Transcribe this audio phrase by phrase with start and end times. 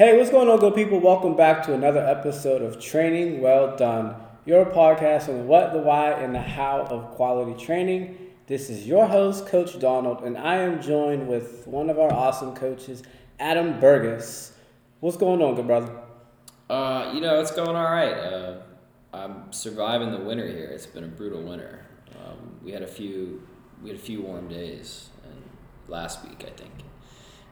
[0.00, 0.98] Hey, what's going on, good people?
[0.98, 5.78] Welcome back to another episode of Training Well Done, your podcast on the what, the
[5.78, 8.16] why, and the how of quality training.
[8.46, 12.54] This is your host, Coach Donald, and I am joined with one of our awesome
[12.54, 13.02] coaches,
[13.38, 14.54] Adam Burgess.
[15.00, 15.94] What's going on, good brother?
[16.70, 18.14] Uh, you know, it's going all right.
[18.14, 18.62] Uh,
[19.12, 20.70] I'm surviving the winter here.
[20.72, 21.84] It's been a brutal winter.
[22.24, 23.46] Um, we had a few,
[23.82, 25.42] we had a few warm days, and
[25.88, 26.72] last week I think.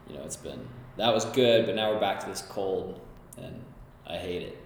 [0.09, 0.67] You know, it's been
[0.97, 2.99] that was good, but now we're back to this cold,
[3.37, 3.61] and
[4.07, 4.57] I hate it.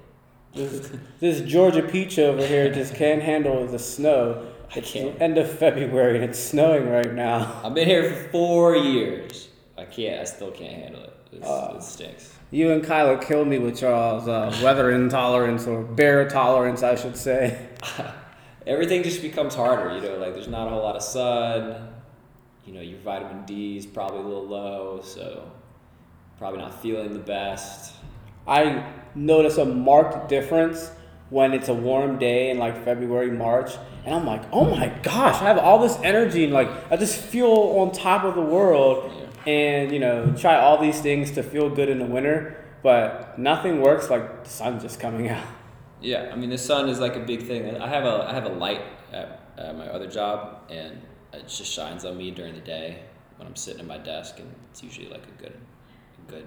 [0.54, 4.46] This, this Georgia peach over here just can't handle the snow.
[4.74, 5.18] I It's can't.
[5.18, 7.60] the end of February and it's snowing right now.
[7.64, 9.50] I've been here for four years.
[9.78, 10.22] I can't.
[10.22, 11.44] I still can't handle it.
[11.44, 11.74] Uh.
[11.76, 12.36] it stinks.
[12.52, 17.18] You and Kyla killed me with y'all's uh, weather intolerance or bear tolerance, I should
[17.18, 17.70] say.
[18.68, 19.96] Everything just becomes harder.
[19.96, 21.90] You know, like there's not a whole lot of sun.
[22.64, 25.52] You know, your vitamin D is probably a little low, so
[26.44, 27.94] probably not feeling the best.
[28.46, 30.92] I notice a marked difference
[31.30, 33.72] when it's a warm day in like February, March,
[34.06, 37.16] and I'm like, oh my gosh, I have all this energy and like I just
[37.18, 39.10] feel on top of the world,
[39.48, 43.80] and you know, try all these things to feel good in the winter, but nothing
[43.80, 45.48] works like the sun just coming out.
[46.02, 47.78] Yeah, I mean the sun is like a big thing.
[47.78, 48.82] I have a I have a light
[49.14, 53.00] at, at my other job, and it just shines on me during the day
[53.38, 55.58] when I'm sitting at my desk, and it's usually like a good,
[56.28, 56.46] good.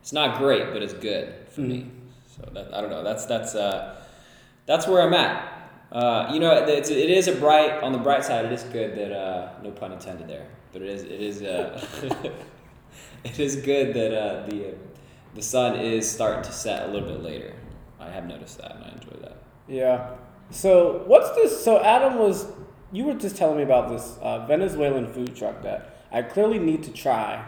[0.00, 1.90] It's not great, but it's good for me.
[2.36, 3.02] So that I don't know.
[3.02, 3.96] That's that's uh,
[4.66, 5.54] that's where I'm at.
[5.90, 8.44] Uh, you know, it's, it is a bright on the bright side.
[8.44, 11.82] It is good that uh, no pun intended there, but it is it is uh,
[13.24, 14.74] it is good that uh, the
[15.34, 17.54] the sun is starting to set a little bit later.
[18.00, 19.36] I have noticed that, and I enjoy that.
[19.66, 20.10] Yeah.
[20.50, 21.62] So what's this?
[21.62, 22.46] So Adam was,
[22.90, 26.82] you were just telling me about this uh, Venezuelan food truck that I clearly need
[26.84, 27.44] to try.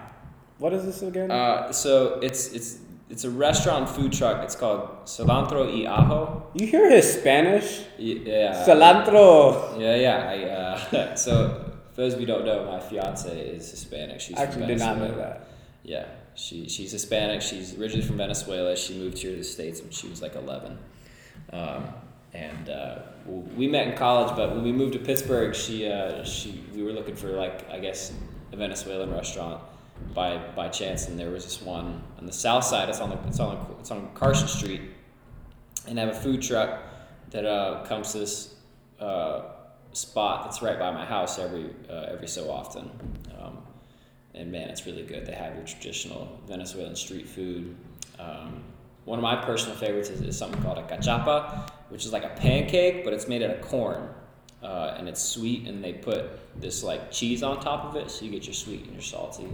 [0.60, 1.30] What is this again?
[1.30, 4.44] Uh, so it's it's it's a restaurant food truck.
[4.44, 6.46] It's called Cilantro y Ajo.
[6.54, 7.82] you hear his Spanish?
[7.98, 8.64] Yeah.
[8.66, 9.80] Cilantro.
[9.80, 10.28] Yeah, yeah.
[10.28, 14.20] I, uh, so for those of you don't know, my fiance is Hispanic.
[14.20, 15.46] She's I actually did not know that.
[15.82, 17.40] Yeah, she she's Hispanic.
[17.40, 18.76] She's originally from Venezuela.
[18.76, 20.78] She moved here to the states when she was like eleven,
[21.54, 21.88] um,
[22.34, 22.98] and uh,
[23.56, 24.36] we met in college.
[24.36, 27.78] But when we moved to Pittsburgh, she uh, she we were looking for like I
[27.78, 28.12] guess
[28.52, 29.62] a Venezuelan restaurant
[30.14, 32.88] by by chance, and there was this one on the south side.
[32.88, 34.82] It's on the it's on the, it's on Carson Street,
[35.86, 36.80] and they have a food truck
[37.30, 38.54] that uh, comes to this.
[38.98, 39.42] Uh,
[39.92, 42.90] spot that's right by my house every uh, every so often.
[43.38, 43.58] Um,
[44.34, 45.26] and man, it's really good.
[45.26, 47.76] They have your traditional Venezuelan street food.
[48.18, 48.62] Um,
[49.04, 52.28] one of my personal favorites is, is something called a cachapa, which is like a
[52.28, 54.08] pancake, but it's made out of corn,
[54.62, 55.66] uh, and it's sweet.
[55.66, 58.84] And they put this like cheese on top of it, so you get your sweet
[58.84, 59.48] and your salty.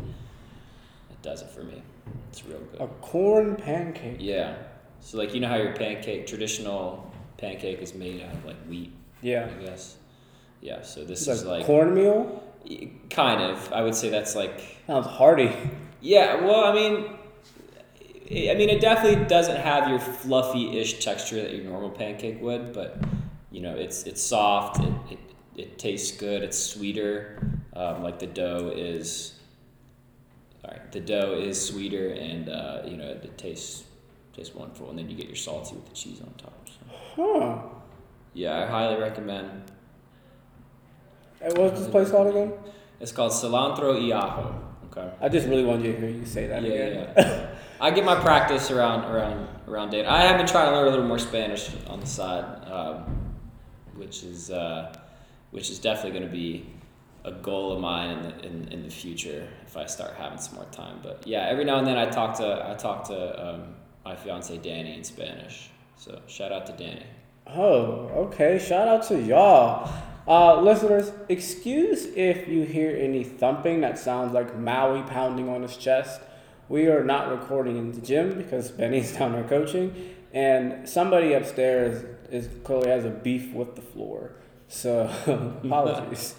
[1.26, 1.82] Does it for me.
[2.30, 2.80] It's real good.
[2.80, 4.16] A corn pancake.
[4.20, 4.54] Yeah.
[5.00, 8.92] So like you know how your pancake traditional pancake is made out of like wheat,
[9.22, 9.48] Yeah.
[9.50, 9.96] I guess.
[10.60, 10.82] Yeah.
[10.82, 12.42] So this It's is like like cornmeal.
[13.10, 13.72] kind of.
[13.72, 15.50] I would say that's like Sounds hearty.
[16.00, 16.44] yeah.
[16.44, 17.06] Well, I mean,
[18.30, 22.72] I I mean, it definitely doesn't have your fluffy-ish texture that your normal pancake would,
[22.72, 22.98] but
[23.50, 24.82] you know, it's it's soft.
[24.82, 25.18] It it,
[25.56, 26.42] it tastes good.
[26.44, 27.38] It's sweeter.
[27.72, 29.32] Um, like the dough is.
[30.66, 33.84] Sorry, the dough is sweeter, and uh, you know it, tastes
[34.34, 34.90] tastes wonderful.
[34.90, 36.68] And then you get your salty with the cheese on top.
[36.68, 36.74] So.
[37.16, 37.58] Huh.
[38.34, 39.70] Yeah, I highly recommend.
[41.40, 42.52] Hey, what's this place called again?
[43.00, 44.54] It's called cilantro y ajo.
[44.90, 45.08] Okay.
[45.20, 47.12] I just really wanted you to hear you say that Yeah, again.
[47.16, 47.50] yeah.
[47.80, 50.06] I get my practice around around around date.
[50.06, 53.34] I have been trying to learn a little more Spanish on the side, um,
[53.94, 54.94] which is uh,
[55.50, 56.66] which is definitely going to be
[57.26, 60.54] a goal of mine in the in, in the future if I start having some
[60.54, 61.00] more time.
[61.02, 64.56] But yeah, every now and then I talk to I talk to um, my fiance
[64.58, 65.70] Danny in Spanish.
[65.96, 67.06] So shout out to Danny.
[67.48, 68.58] Oh, okay.
[68.58, 69.92] Shout out to y'all.
[70.28, 75.76] Uh, listeners, excuse if you hear any thumping that sounds like Maui pounding on his
[75.76, 76.20] chest.
[76.68, 82.04] We are not recording in the gym because Benny's down there coaching, and somebody upstairs
[82.28, 84.32] is clearly has a beef with the floor.
[84.68, 85.08] So
[85.64, 86.34] apologies.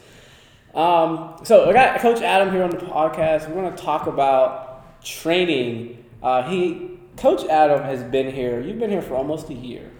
[0.77, 3.49] Um, so I got Coach Adam here on the podcast.
[3.49, 6.05] We're going to talk about training.
[6.23, 8.61] Uh, he, Coach Adam, has been here.
[8.61, 9.91] You've been here for almost a year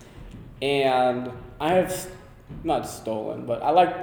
[0.62, 2.09] and I have
[2.63, 3.95] not stolen, but I like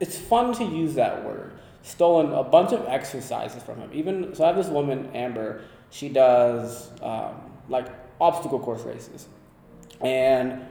[0.00, 1.52] it's fun to use that word.
[1.82, 3.90] Stolen a bunch of exercises from him.
[3.92, 5.62] Even so, I have this woman Amber.
[5.90, 7.34] She does um,
[7.68, 7.88] like
[8.20, 9.26] obstacle course races,
[10.00, 10.64] and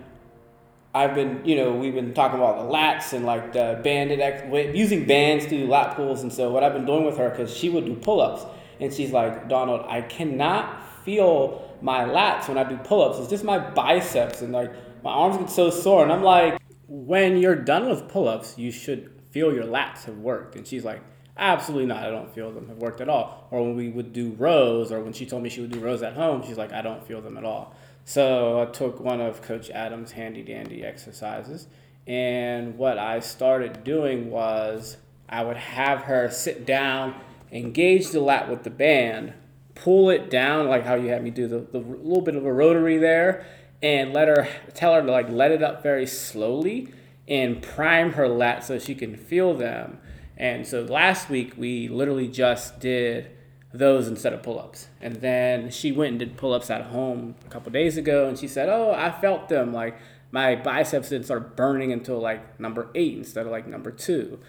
[0.94, 4.76] I've been, you know, we've been talking about the lats and like the banded ex-
[4.76, 6.22] using bands to do lat pulls.
[6.22, 8.46] And so what I've been doing with her, because she would do pull ups,
[8.80, 13.20] and she's like, Donald, I cannot feel my lats when I do pull ups.
[13.20, 14.72] It's just my biceps and like
[15.04, 16.04] my arms get so sore.
[16.04, 20.18] And I'm like, when you're done with pull ups, you should feel your lats have
[20.18, 20.56] worked.
[20.56, 21.02] And she's like,
[21.42, 22.06] absolutely not.
[22.06, 23.48] I don't feel them have worked at all.
[23.52, 26.04] Or when we would do rows, or when she told me she would do rows
[26.04, 27.76] at home, she's like, I don't feel them at all.
[28.06, 31.68] So I took one of Coach Adams' handy dandy exercises.
[32.08, 34.98] And what I started doing was
[35.28, 37.16] I would have her sit down,
[37.52, 39.34] engage the lat with the band,
[39.76, 42.54] pull it down, like how you had me do the, the little bit of a
[42.54, 43.46] rotary there,
[43.82, 46.94] and let her tell her to like let it up very slowly
[47.28, 50.00] and prime her lat so she can feel them.
[50.42, 53.30] And so last week we literally just did
[53.72, 54.88] those instead of pull-ups.
[55.00, 58.48] And then she went and did pull-ups at home a couple days ago and she
[58.48, 60.00] said, "Oh, I felt them like
[60.32, 64.40] my biceps didn't start burning until like number 8 instead of like number 2."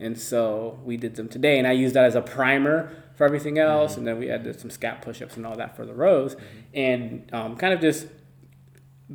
[0.00, 3.58] And so we did them today and I used that as a primer for everything
[3.58, 4.00] else mm-hmm.
[4.00, 6.46] and then we added some scap push-ups and all that for the rows mm-hmm.
[6.72, 8.06] and um, kind of just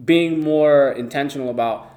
[0.05, 1.91] being more intentional about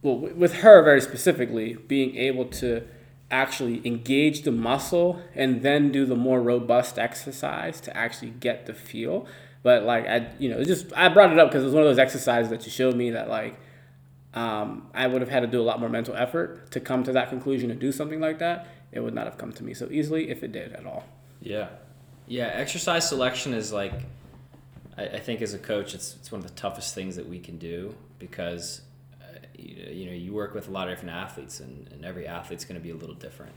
[0.00, 2.82] well with her very specifically being able to
[3.30, 8.74] actually engage the muscle and then do the more robust exercise to actually get the
[8.74, 9.26] feel.
[9.62, 11.88] But like i you know just i brought it up because it was one of
[11.88, 13.60] those exercises that you showed me that like
[14.32, 17.12] um, i would have had to do a lot more mental effort to come to
[17.12, 18.68] that conclusion and do something like that.
[18.92, 21.04] It would not have come to me so easily if it did at all.
[21.40, 21.68] Yeah.
[22.26, 23.92] Yeah exercise selection is like
[24.96, 27.38] i, I think as a coach it's, it's one of the toughest things that we
[27.38, 28.80] can do because
[29.58, 32.80] you, know you work with a lot of different athletes and, and every athlete's going
[32.80, 33.52] to be a little different.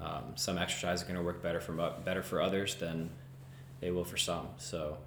[0.00, 1.72] Um, some exercises are going to work better for
[2.04, 3.10] better for others than
[3.80, 4.48] they will for some.
[4.58, 4.98] So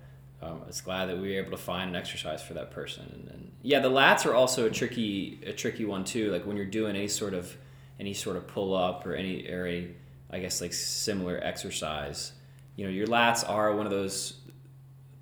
[0.41, 3.05] um, I was glad that we were able to find an exercise for that person.
[3.13, 6.31] And, and, yeah the lats are also a tricky a tricky one too.
[6.31, 7.55] Like when you're doing any sort of
[7.99, 9.87] any sort of pull up or any or a
[10.29, 12.33] I guess like similar exercise
[12.75, 14.33] you know your lats are one of those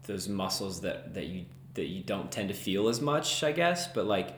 [0.04, 1.46] those muscles that that you
[1.76, 3.88] that you don't tend to feel as much I guess.
[3.88, 4.36] But like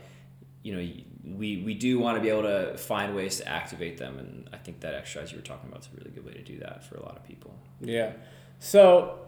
[0.65, 4.17] you know we we do want to be able to find ways to activate them
[4.17, 6.41] and i think that exercise you were talking about is a really good way to
[6.41, 7.53] do that for a lot of people.
[7.81, 8.13] Yeah.
[8.59, 9.19] So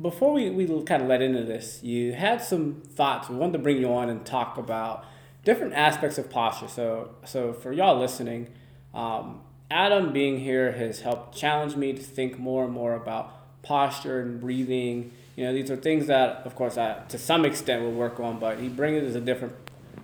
[0.00, 3.58] before we, we kind of let into this you had some thoughts we wanted to
[3.58, 5.04] bring you on and talk about
[5.44, 6.68] different aspects of posture.
[6.68, 8.48] So so for y'all listening
[8.94, 14.20] um, adam being here has helped challenge me to think more and more about posture
[14.22, 15.12] and breathing.
[15.36, 18.38] You know these are things that of course i to some extent will work on
[18.38, 19.54] but he brings it as a different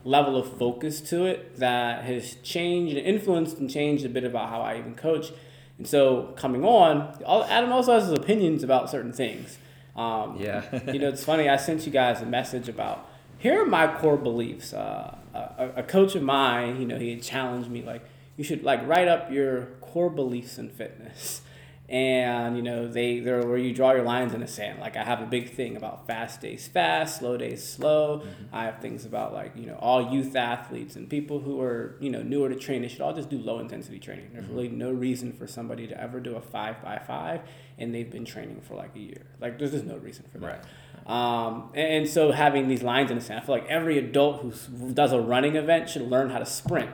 [0.05, 4.49] level of focus to it that has changed and influenced and changed a bit about
[4.49, 5.33] how I even coach.
[5.79, 9.59] And so coming on, Adam also has his opinions about certain things.
[9.97, 10.65] Um, yeah.
[10.93, 11.49] you know, it's funny.
[11.49, 13.09] I sent you guys a message about
[13.39, 14.73] here are my core beliefs.
[14.73, 18.03] Uh, a, a coach of mine, you know, he had challenged me like
[18.37, 21.43] you should like write up your core beliefs in fitness
[21.89, 24.81] and you know they they're where you draw your lines in the sand.
[24.81, 28.21] Like i have a big thing about fast days fast slow days slow.
[28.21, 28.55] Mm-hmm.
[28.55, 32.11] i have things about like you know all youth athletes and people who are you
[32.11, 32.89] know newer to training.
[32.89, 34.31] Should all just do low intensity training.
[34.33, 34.55] There's mm-hmm.
[34.55, 37.43] really no reason for somebody to ever do a five by five
[37.79, 39.27] and they've been training for like a year.
[39.41, 40.47] Like there's just no reason for that.
[40.47, 40.65] Right.
[41.07, 44.93] Um, and so having these lines in the sand, I feel like every adult who
[44.93, 46.91] does a running event should learn how to sprint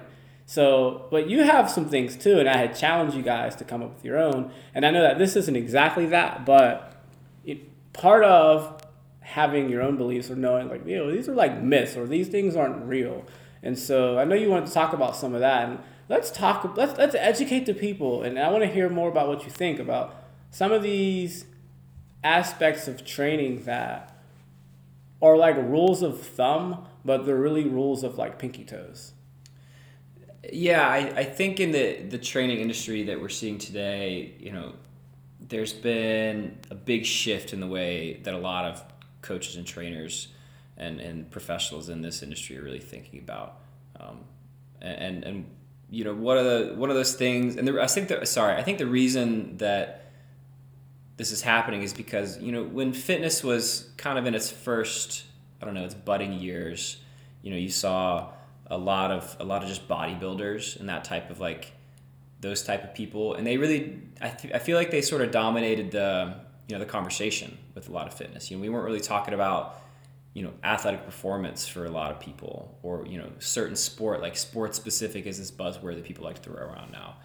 [0.51, 3.85] so, but you have some things too, and I had challenged you guys to come
[3.85, 4.51] up with your own.
[4.75, 7.05] And I know that this isn't exactly that, but
[7.45, 8.83] it, part of
[9.21, 12.27] having your own beliefs or knowing like, you know, these are like myths or these
[12.27, 13.25] things aren't real.
[13.63, 15.69] And so I know you want to talk about some of that.
[15.69, 15.79] And
[16.09, 18.25] let's talk, let's, let's educate the people.
[18.25, 20.17] And I want to hear more about what you think about
[20.51, 21.45] some of these
[22.25, 24.21] aspects of training that
[25.23, 29.13] are like rules of thumb, but they're really rules of like pinky toes.
[30.53, 34.73] Yeah, I, I think in the, the training industry that we're seeing today, you know,
[35.39, 38.83] there's been a big shift in the way that a lot of
[39.21, 40.29] coaches and trainers
[40.77, 43.59] and, and professionals in this industry are really thinking about.
[43.99, 44.21] Um,
[44.81, 45.47] and, and,
[45.91, 48.55] you know, one of the, one of those things, and the, I think that, sorry,
[48.55, 50.11] I think the reason that
[51.19, 55.25] this is happening is because, you know, when fitness was kind of in its first,
[55.61, 56.97] I don't know, its budding years,
[57.43, 58.31] you know, you saw,
[58.71, 61.73] a lot of a lot of just bodybuilders and that type of like
[62.41, 63.35] those type of people.
[63.35, 66.35] And they really I, th- I feel like they sort of dominated the
[66.69, 68.51] you know the conversation with a lot of fitness.
[68.51, 69.83] You know we weren't really talking about
[70.33, 74.37] you know athletic performance for a lot of people or you know certain sport like
[74.37, 77.17] sport specific is this buzzword that people like to throw around now.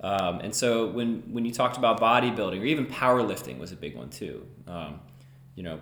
[0.00, 3.96] Um, and so when when you talked about bodybuilding or even powerlifting was a big
[3.96, 4.46] one too.
[4.68, 5.00] Um,
[5.56, 5.80] you know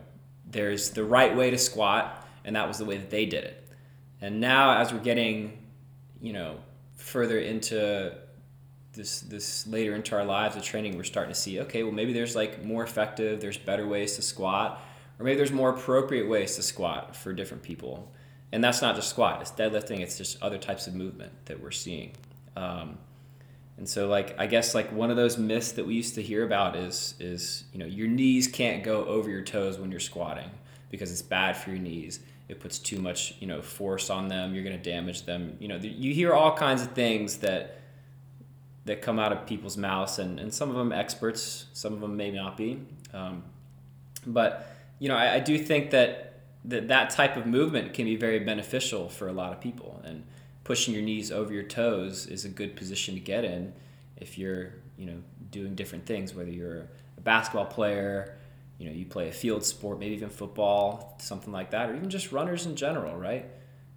[0.51, 3.63] there's the right way to squat and that was the way that they did it
[4.23, 5.59] and now, as we're getting,
[6.21, 6.57] you know,
[6.95, 8.15] further into
[8.93, 12.13] this this later into our lives of training, we're starting to see, okay, well maybe
[12.13, 14.81] there's like more effective, there's better ways to squat,
[15.19, 18.13] or maybe there's more appropriate ways to squat for different people.
[18.53, 20.01] And that's not just squat; it's deadlifting.
[20.01, 22.13] It's just other types of movement that we're seeing.
[22.55, 22.99] Um,
[23.79, 26.45] and so, like, I guess like one of those myths that we used to hear
[26.45, 30.51] about is is you know your knees can't go over your toes when you're squatting
[30.91, 32.21] because it's bad for your knees.
[32.53, 34.55] It puts too much you know force on them.
[34.55, 35.57] You're going to damage them.
[35.59, 37.81] You know, you hear all kinds of things that
[38.85, 42.17] that come out of people's mouths, and, and some of them experts, some of them
[42.17, 42.81] may not be.
[43.15, 43.45] Um,
[44.27, 48.17] but you know, I, I do think that, that that type of movement can be
[48.17, 50.25] very beneficial for a lot of people, and
[50.65, 53.73] pushing your knees over your toes is a good position to get in
[54.17, 55.19] if you're you know
[55.51, 58.37] doing different things, whether you're a basketball player,
[58.83, 62.11] you know, you play a field sport, maybe even football, something like that, or even
[62.11, 63.47] just runners in general, right?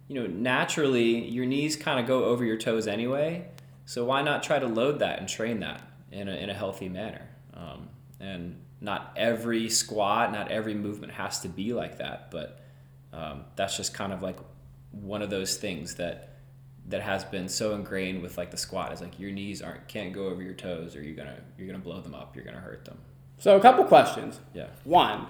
[0.08, 3.48] You know, naturally your knees kind of go over your toes anyway
[3.86, 6.88] so why not try to load that and train that in a, in a healthy
[6.88, 7.28] manner?
[7.54, 7.88] Um,
[8.20, 12.60] and not every squat, not every movement has to be like that, but
[13.12, 14.38] um, that's just kind of like
[14.90, 16.32] one of those things that
[16.88, 20.12] that has been so ingrained with like the squat is like your knees aren't can't
[20.12, 22.84] go over your toes or you're gonna you're gonna blow them up, you're gonna hurt
[22.84, 22.98] them.
[23.38, 24.40] So a couple questions.
[24.54, 24.66] Yeah.
[24.84, 25.26] One,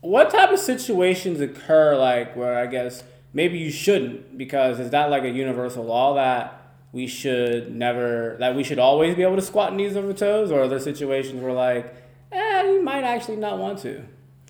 [0.00, 5.10] what type of situations occur like where I guess maybe you shouldn't because is that
[5.10, 6.60] like a universal law that
[6.92, 10.62] we should never that we should always be able to squat knees over toes, or
[10.62, 11.94] are there situations where like,
[12.32, 14.02] eh, you might actually not want to?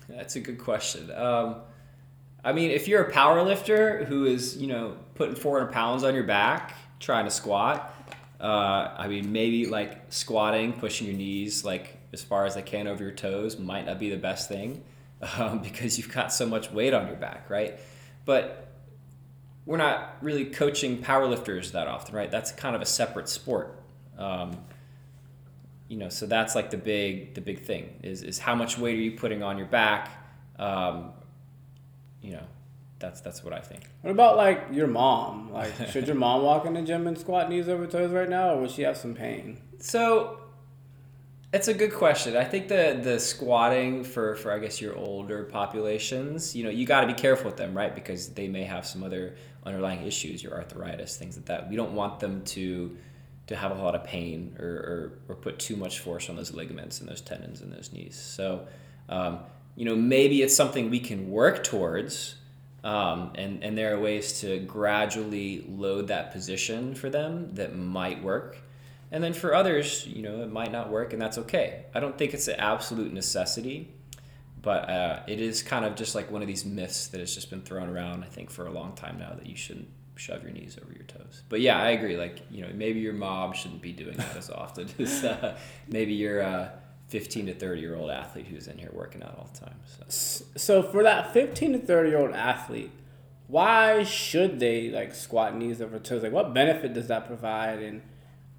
[0.09, 1.11] That's a good question.
[1.11, 1.57] Um,
[2.43, 6.15] I mean, if you're a power lifter who is you know putting 400 pounds on
[6.15, 7.93] your back trying to squat,
[8.39, 12.87] uh, I mean maybe like squatting, pushing your knees like as far as they can
[12.87, 14.83] over your toes might not be the best thing
[15.37, 17.79] um, because you've got so much weight on your back, right?
[18.25, 18.67] But
[19.65, 22.31] we're not really coaching powerlifters that often, right?
[22.31, 23.81] That's kind of a separate sport.
[24.17, 24.57] Um,
[25.87, 28.97] you know, so that's like the big the big thing is is how much weight
[28.97, 30.09] are you putting on your back?
[30.57, 31.11] Um,
[32.21, 32.43] you know,
[32.99, 33.83] that's that's what I think.
[34.01, 35.51] What about like your mom?
[35.51, 38.53] Like, should your mom walk in the gym and squat knees over toes right now,
[38.53, 39.61] or would she have some pain?
[39.81, 40.40] So
[41.53, 42.37] it's a good question.
[42.37, 46.85] I think the the squatting for for I guess your older populations, you know, you
[46.85, 47.93] got to be careful with them, right?
[47.93, 51.69] Because they may have some other underlying issues, your arthritis, things like that.
[51.69, 52.97] We don't want them to
[53.47, 56.53] to have a lot of pain or, or, or put too much force on those
[56.53, 58.15] ligaments and those tendons and those knees.
[58.15, 58.65] So,
[59.09, 59.39] um,
[59.75, 62.35] you know, maybe it's something we can work towards,
[62.85, 68.23] um, and and there are ways to gradually load that position for them that might
[68.23, 68.57] work.
[69.11, 71.85] And then for others, you know, it might not work, and that's okay.
[71.93, 73.93] I don't think it's an absolute necessity,
[74.61, 77.49] but uh, it is kind of just like one of these myths that has just
[77.49, 80.51] been thrown around, I think, for a long time now that you shouldn't shove your
[80.51, 81.43] knees over your toes.
[81.49, 82.15] But yeah, I agree.
[82.15, 86.13] Like, you know, maybe your mom shouldn't be doing that as often as uh, maybe
[86.13, 86.73] your a
[87.09, 89.75] 15 to 30 year old athlete who's in here working out all the time.
[90.07, 90.45] So.
[90.55, 92.91] so for that 15 to 30 year old athlete,
[93.47, 96.23] why should they like squat knees over toes?
[96.23, 97.79] Like, what benefit does that provide?
[97.79, 98.01] And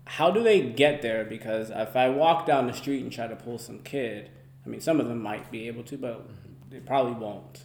[0.05, 1.25] how do they get there?
[1.25, 4.31] Because if I walk down the street and try to pull some kid,
[4.65, 6.29] I mean, some of them might be able to, but
[6.71, 7.65] they probably won't.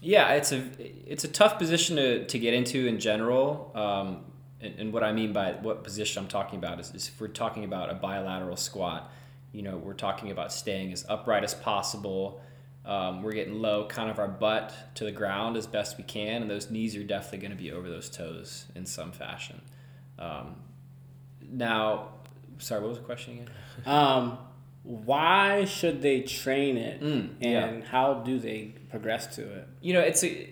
[0.00, 3.72] Yeah, it's a it's a tough position to, to get into in general.
[3.74, 4.24] Um,
[4.60, 7.28] and, and, what I mean by what position I'm talking about is, is if we're
[7.28, 9.12] talking about a bilateral squat,
[9.52, 12.40] you know, we're talking about staying as upright as possible.
[12.84, 16.42] Um, we're getting low, kind of our butt to the ground as best we can,
[16.42, 19.60] and those knees are definitely going to be over those toes in some fashion.
[20.18, 20.56] Um,
[21.50, 22.08] now,
[22.58, 23.48] sorry, what was the question again?
[23.86, 24.38] um,
[24.82, 27.88] why should they train it, mm, and yeah.
[27.88, 29.68] how do they progress to it?
[29.82, 30.48] You know, it's a,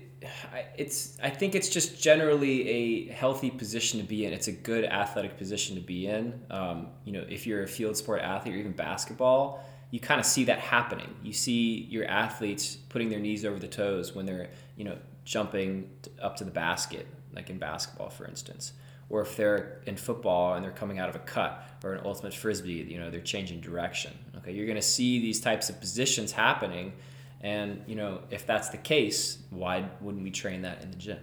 [0.77, 1.17] it's.
[1.23, 4.33] I think it's just generally a healthy position to be in.
[4.33, 6.39] It's a good athletic position to be in.
[6.51, 10.27] Um, you know, if you're a field sport athlete or even basketball, you kind of
[10.27, 11.15] see that happening.
[11.23, 15.91] You see your athletes putting their knees over the toes when they're, you know, jumping
[16.21, 18.73] up to the basket, like in basketball, for instance
[19.09, 22.35] or if they're in football and they're coming out of a cut or an ultimate
[22.35, 24.13] frisbee, you know, they're changing direction.
[24.39, 26.93] Okay, you're going to see these types of positions happening,
[27.41, 31.19] and you know, if that's the case, why wouldn't we train that in the gym?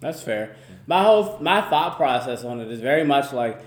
[0.00, 0.54] That's fair.
[0.86, 3.60] My whole my thought process on it is very much like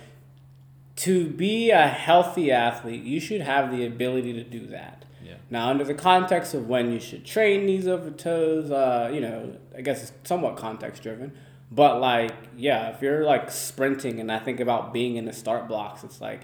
[0.97, 5.03] to be a healthy athlete, you should have the ability to do that.
[5.23, 5.35] Yeah.
[5.49, 9.57] Now, under the context of when you should train knees over toes, uh, you know,
[9.75, 11.33] I guess it's somewhat context driven
[11.71, 15.67] but like, yeah, if you're like sprinting and I think about being in the start
[15.67, 16.41] blocks, it's like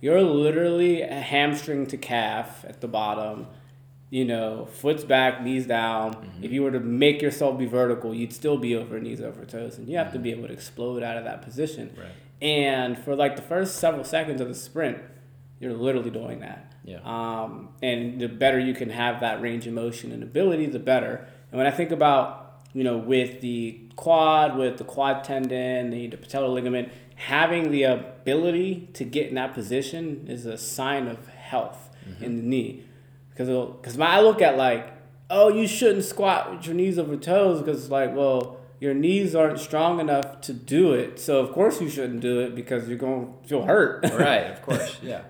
[0.00, 3.46] you're literally a hamstring to calf at the bottom.
[4.10, 6.14] You know, foot's back, knees down.
[6.14, 6.44] Mm-hmm.
[6.44, 9.78] If you were to make yourself be vertical, you'd still be over knees over toes,
[9.78, 10.16] and you have mm-hmm.
[10.18, 11.92] to be able to explode out of that position.
[11.96, 12.12] Right.
[12.40, 14.98] And for like the first several seconds of the sprint,
[15.58, 16.72] you're literally doing that.
[16.84, 17.00] Yeah.
[17.02, 21.26] Um, and the better you can have that range of motion and ability, the better.
[21.50, 22.45] And when I think about,
[22.76, 27.84] you know, with the quad, with the quad tendon, the, the patellar ligament, having the
[27.84, 32.22] ability to get in that position is a sign of health mm-hmm.
[32.22, 32.84] in the knee.
[33.30, 34.92] Because because I look at like,
[35.30, 39.34] oh, you shouldn't squat with your knees over toes because it's like, well, your knees
[39.34, 41.18] aren't strong enough to do it.
[41.18, 44.04] So of course you shouldn't do it because you're going to feel hurt.
[44.12, 44.50] right.
[44.50, 44.98] Of course.
[45.02, 45.22] Yeah.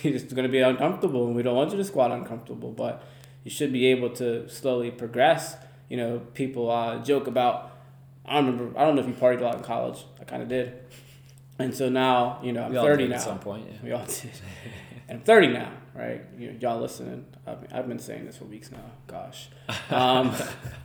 [0.00, 2.72] you're just going to be uncomfortable, and we don't want you to squat uncomfortable.
[2.72, 3.04] But
[3.44, 5.56] you should be able to slowly progress.
[5.90, 7.72] You know, people uh, joke about.
[8.24, 8.78] I don't remember.
[8.78, 10.04] I don't know if you partied a lot in college.
[10.18, 10.78] I kind of did.
[11.58, 13.16] And so now, you know, I'm We all 30 did now.
[13.16, 13.66] at some point.
[13.70, 13.78] Yeah.
[13.82, 14.30] We all did.
[15.08, 16.22] and I'm 30 now, right?
[16.38, 17.26] You, y'all listening.
[17.46, 18.78] I've, I've been saying this for weeks now.
[19.06, 19.48] Gosh.
[19.90, 20.32] Um,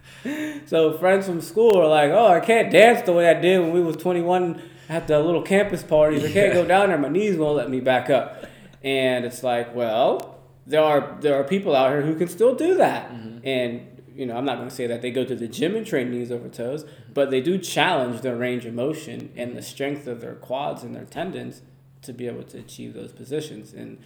[0.66, 3.72] so friends from school are like, oh, I can't dance the way I did when
[3.72, 6.26] we was 21 at the little campus parties.
[6.26, 6.98] I can't go down there.
[6.98, 8.46] My knees won't let me back up.
[8.84, 12.76] And it's like, well, there are there are people out here who can still do
[12.76, 13.12] that.
[13.44, 15.86] And you know, I'm not going to say that they go to the gym and
[15.86, 20.08] train knees over toes, but they do challenge their range of motion and the strength
[20.08, 21.62] of their quads and their tendons
[22.04, 23.74] to be able to achieve those positions.
[23.74, 23.98] And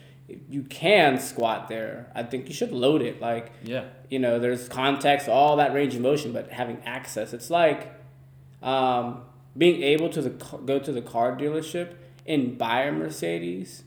[0.47, 3.19] you can squat there, I think you should load it.
[3.21, 3.85] Like, Yeah.
[4.09, 7.33] you know, there's context, all that range of motion, but having access.
[7.33, 7.91] It's like
[8.61, 9.21] um,
[9.57, 10.29] being able to the
[10.65, 11.93] go to the car dealership
[12.27, 13.83] and buy a Mercedes,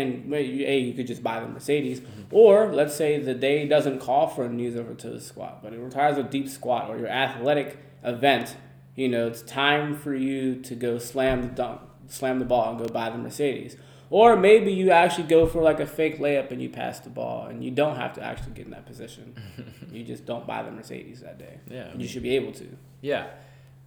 [0.00, 2.22] and well, you- a you could just buy the Mercedes, mm-hmm.
[2.30, 5.72] or let's say the day doesn't call for a knees over to the squat, but
[5.72, 8.56] it requires a deep squat or your athletic event.
[8.94, 12.78] You know, it's time for you to go slam the dunk, slam the ball, and
[12.78, 13.76] go buy the Mercedes.
[14.10, 17.46] Or maybe you actually go for like a fake layup and you pass the ball,
[17.46, 19.34] and you don't have to actually get in that position.
[19.90, 21.58] you just don't buy the Mercedes that day.
[21.70, 21.94] Yeah.
[21.96, 22.66] you should be able to.
[23.00, 23.28] Yeah.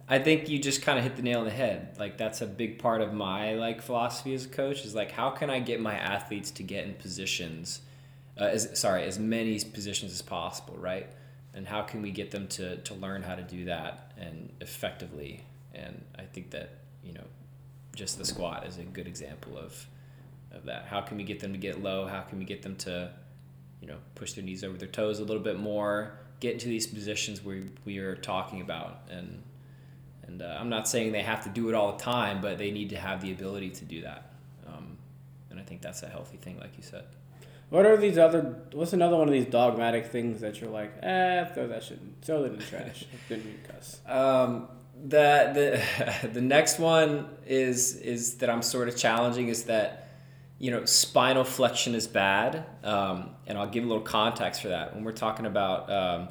[0.08, 1.96] I think you just kind of hit the nail on the head.
[1.98, 5.30] Like that's a big part of my like philosophy as a coach is like how
[5.30, 7.80] can I get my athletes to get in positions
[8.38, 11.08] uh, as sorry, as many positions as possible, right?
[11.54, 15.44] And how can we get them to to learn how to do that and effectively?
[15.74, 16.70] And I think that,
[17.02, 17.24] you know,
[17.94, 19.86] just the squat is a good example of
[20.52, 20.86] of that.
[20.86, 22.06] How can we get them to get low?
[22.06, 23.10] How can we get them to,
[23.80, 26.18] you know, push their knees over their toes a little bit more?
[26.40, 29.42] Get into these positions where we are talking about, and
[30.26, 32.70] and uh, I'm not saying they have to do it all the time, but they
[32.70, 34.30] need to have the ability to do that.
[34.66, 34.96] Um,
[35.50, 37.04] and I think that's a healthy thing, like you said.
[37.68, 38.62] What are these other?
[38.72, 42.44] What's another one of these dogmatic things that you're like, eh, throw that shit, throw
[42.44, 43.04] it in the trash.
[43.28, 44.00] Didn't mean cuss.
[44.06, 44.68] Um,
[45.04, 45.80] the
[46.22, 50.08] the the next one is is that I'm sort of challenging is that
[50.58, 54.94] you know spinal flexion is bad, um, and I'll give a little context for that
[54.94, 56.28] when we're talking about um,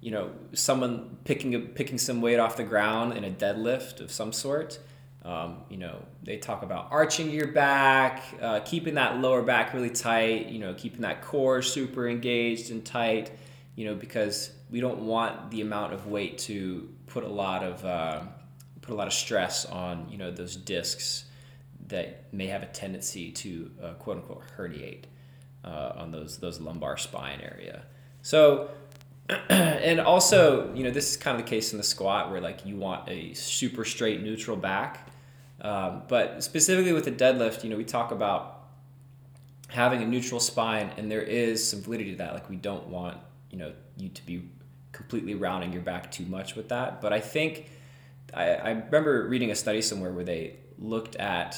[0.00, 4.10] you know someone picking a, picking some weight off the ground in a deadlift of
[4.10, 4.78] some sort.
[5.24, 9.90] Um, you know, they talk about arching your back, uh, keeping that lower back really
[9.90, 13.32] tight, you know, keeping that core super engaged and tight,
[13.74, 17.84] you know, because we don't want the amount of weight to put a lot of
[17.84, 18.20] uh,
[18.82, 21.24] put a lot of stress on, you know, those discs
[21.88, 25.04] that may have a tendency to uh, quote unquote herniate
[25.64, 27.82] uh, on those those lumbar spine area.
[28.22, 28.70] So
[29.48, 32.64] and also, you know, this is kind of the case in the squat where like
[32.64, 35.08] you want a super straight neutral back.
[35.60, 38.56] Um, but specifically with the deadlift, you know, we talk about
[39.68, 42.34] having a neutral spine, and there is some validity to that.
[42.34, 43.18] Like we don't want
[43.50, 44.48] you know you to be
[44.92, 47.00] completely rounding your back too much with that.
[47.00, 47.70] But I think
[48.34, 51.56] I, I remember reading a study somewhere where they looked at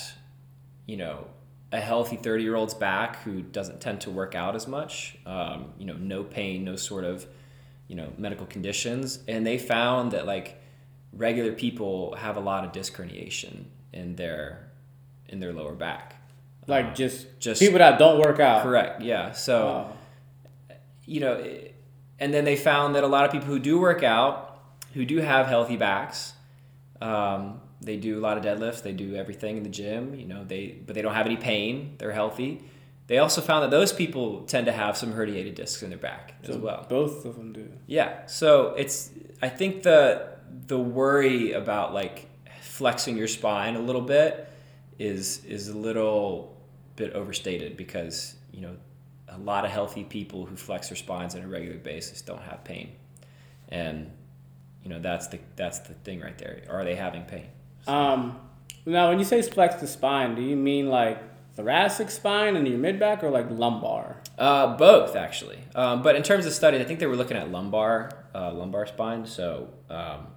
[0.87, 1.26] you know
[1.70, 5.72] a healthy 30 year old's back who doesn't tend to work out as much um,
[5.76, 7.26] you know no pain no sort of
[7.88, 10.61] you know medical conditions and they found that like
[11.12, 14.70] regular people have a lot of disc herniation in their
[15.29, 16.14] in their lower back
[16.66, 18.62] Like Uh, just, just people that don't work out.
[18.62, 20.77] correct yeah so Oh.
[21.07, 21.35] you know,
[22.18, 24.61] and then they found that a lot of people who do work out,
[24.94, 26.35] who do have healthy backs,
[27.01, 30.44] um, they do a lot of deadlifts, they do everything in the gym, you know,
[30.44, 32.61] they but they don't have any pain, they're healthy.
[33.09, 36.35] They also found that those people tend to have some herniated discs in their back
[36.44, 36.87] as well.
[36.88, 37.68] Both of them do.
[37.87, 38.27] Yeah.
[38.27, 39.11] So it's
[39.42, 40.29] I think the
[40.66, 42.27] the worry about like
[42.61, 44.49] flexing your spine a little bit
[44.99, 46.57] is is a little
[46.97, 48.77] bit overstated because you know
[49.29, 52.62] a lot of healthy people who flex their spines on a regular basis don't have
[52.62, 52.92] pain,
[53.71, 54.11] and
[54.83, 56.62] you know that's the that's the thing right there.
[56.68, 57.47] Are they having pain?
[57.87, 58.38] Um,
[58.85, 61.28] now, when you say flex the spine, do you mean like
[61.59, 64.23] thoracic spine and your mid back, or like lumbar?
[64.38, 67.51] Uh, both actually, um, but in terms of studies, I think they were looking at
[67.51, 69.27] lumbar, uh, lumbar spine.
[69.27, 70.29] So, um,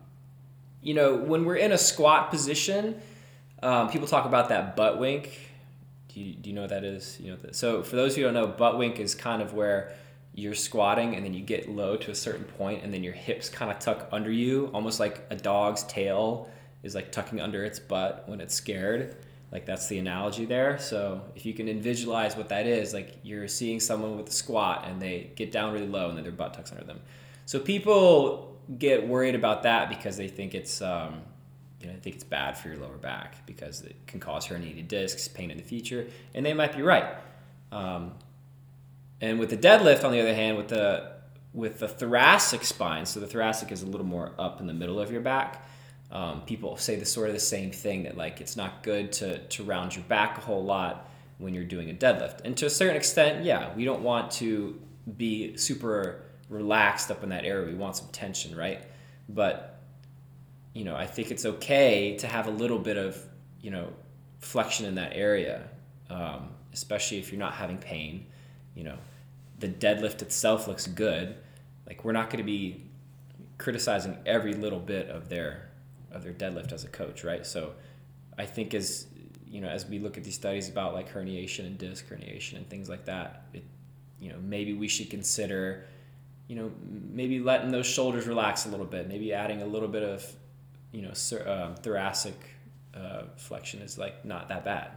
[0.82, 3.00] you know, when we're in a squat position,
[3.62, 5.40] um, people talk about that butt wink.
[6.08, 7.20] do you, do you know what that is?
[7.20, 9.94] You know, so for those who don't know, butt wink is kind of where
[10.34, 13.48] you're squatting and then you get low to a certain point and then your hips
[13.48, 16.50] kind of tuck under you, almost like a dog's tail
[16.82, 19.16] is like tucking under its butt when it's scared.
[19.52, 20.80] Like that's the analogy there.
[20.80, 24.86] So if you can visualize what that is, like you're seeing someone with a squat
[24.88, 27.02] and they get down really low and then their butt tucks under them.
[27.46, 31.22] So people get worried about that because they think it's um,
[31.82, 34.88] you know, I think it's bad for your lower back because it can cause herniated
[34.88, 37.16] discs, pain in the future, and they might be right.
[37.72, 38.14] Um,
[39.20, 41.12] and with the deadlift, on the other hand, with the
[41.54, 45.00] with the thoracic spine, so the thoracic is a little more up in the middle
[45.00, 45.66] of your back.
[46.12, 49.40] Um, people say the sort of the same thing that like it's not good to
[49.40, 52.70] to round your back a whole lot when you're doing a deadlift, and to a
[52.70, 54.80] certain extent, yeah, we don't want to
[55.18, 57.66] be super relaxed up in that area.
[57.68, 58.84] We want some tension, right?
[59.30, 59.72] But
[60.74, 63.18] you know, I think it's okay to have a little bit of,
[63.60, 63.90] you know,
[64.40, 65.68] flexion in that area,
[66.10, 68.28] um, especially if you're not having pain.
[68.76, 68.98] You know,
[69.60, 71.36] the deadlift itself looks good.
[71.86, 72.86] Like we're not going to be
[73.58, 75.71] criticizing every little bit of their
[76.12, 77.46] of their deadlift as a coach, right?
[77.46, 77.74] So,
[78.38, 79.08] I think as
[79.48, 82.70] you know, as we look at these studies about like herniation and disc herniation and
[82.70, 83.64] things like that, it,
[84.20, 85.86] you know, maybe we should consider,
[86.48, 90.04] you know, maybe letting those shoulders relax a little bit, maybe adding a little bit
[90.04, 90.26] of
[90.92, 91.14] you know,
[91.46, 92.36] um, thoracic
[92.94, 94.92] uh, flexion is like not that bad,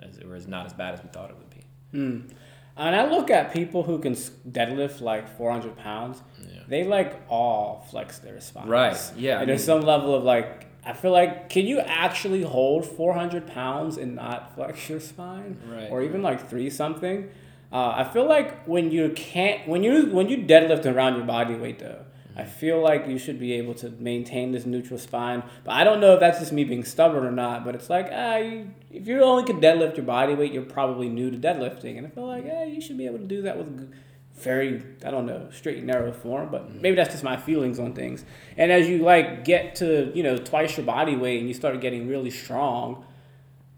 [0.00, 1.64] as, or is not as bad as we thought it would be.
[1.94, 2.30] Mm.
[2.76, 6.60] And I look at people who can deadlift like 400 pounds, yeah.
[6.68, 8.68] they like all flex their spines.
[8.68, 9.12] Right.
[9.16, 9.40] Yeah.
[9.40, 13.96] And there's some level of like, I feel like, can you actually hold 400 pounds
[13.96, 15.58] and not flex your spine?
[15.66, 15.90] Right.
[15.90, 17.30] Or even like three something?
[17.72, 21.54] Uh, I feel like when you can't, when you when you deadlift around your body
[21.54, 22.04] weight though,
[22.36, 25.42] I feel like you should be able to maintain this neutral spine.
[25.64, 27.64] But I don't know if that's just me being stubborn or not.
[27.64, 31.08] But it's like, ah, you, if you only can deadlift your body weight, you're probably
[31.08, 31.96] new to deadlifting.
[31.96, 33.90] And I feel like, yeah, you should be able to do that with
[34.34, 36.50] very, I don't know, straight and narrow form.
[36.50, 36.82] But mm-hmm.
[36.82, 38.22] maybe that's just my feelings on things.
[38.58, 41.80] And as you like get to, you know, twice your body weight and you start
[41.80, 43.06] getting really strong,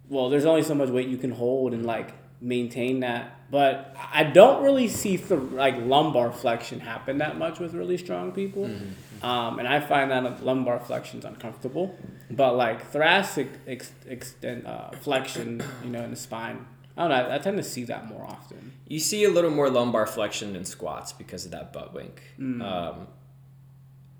[0.08, 4.24] well, there's only so much weight you can hold and like maintain that but I
[4.24, 9.24] don't really see th- like lumbar flexion happen that much with really strong people, mm-hmm.
[9.24, 11.96] um, and I find that lumbar flexion is uncomfortable.
[12.30, 17.34] But like thoracic ex- extend uh, flexion, you know, in the spine, I don't know.
[17.34, 18.72] I tend to see that more often.
[18.86, 22.62] You see a little more lumbar flexion in squats because of that butt wink, mm.
[22.62, 23.06] um,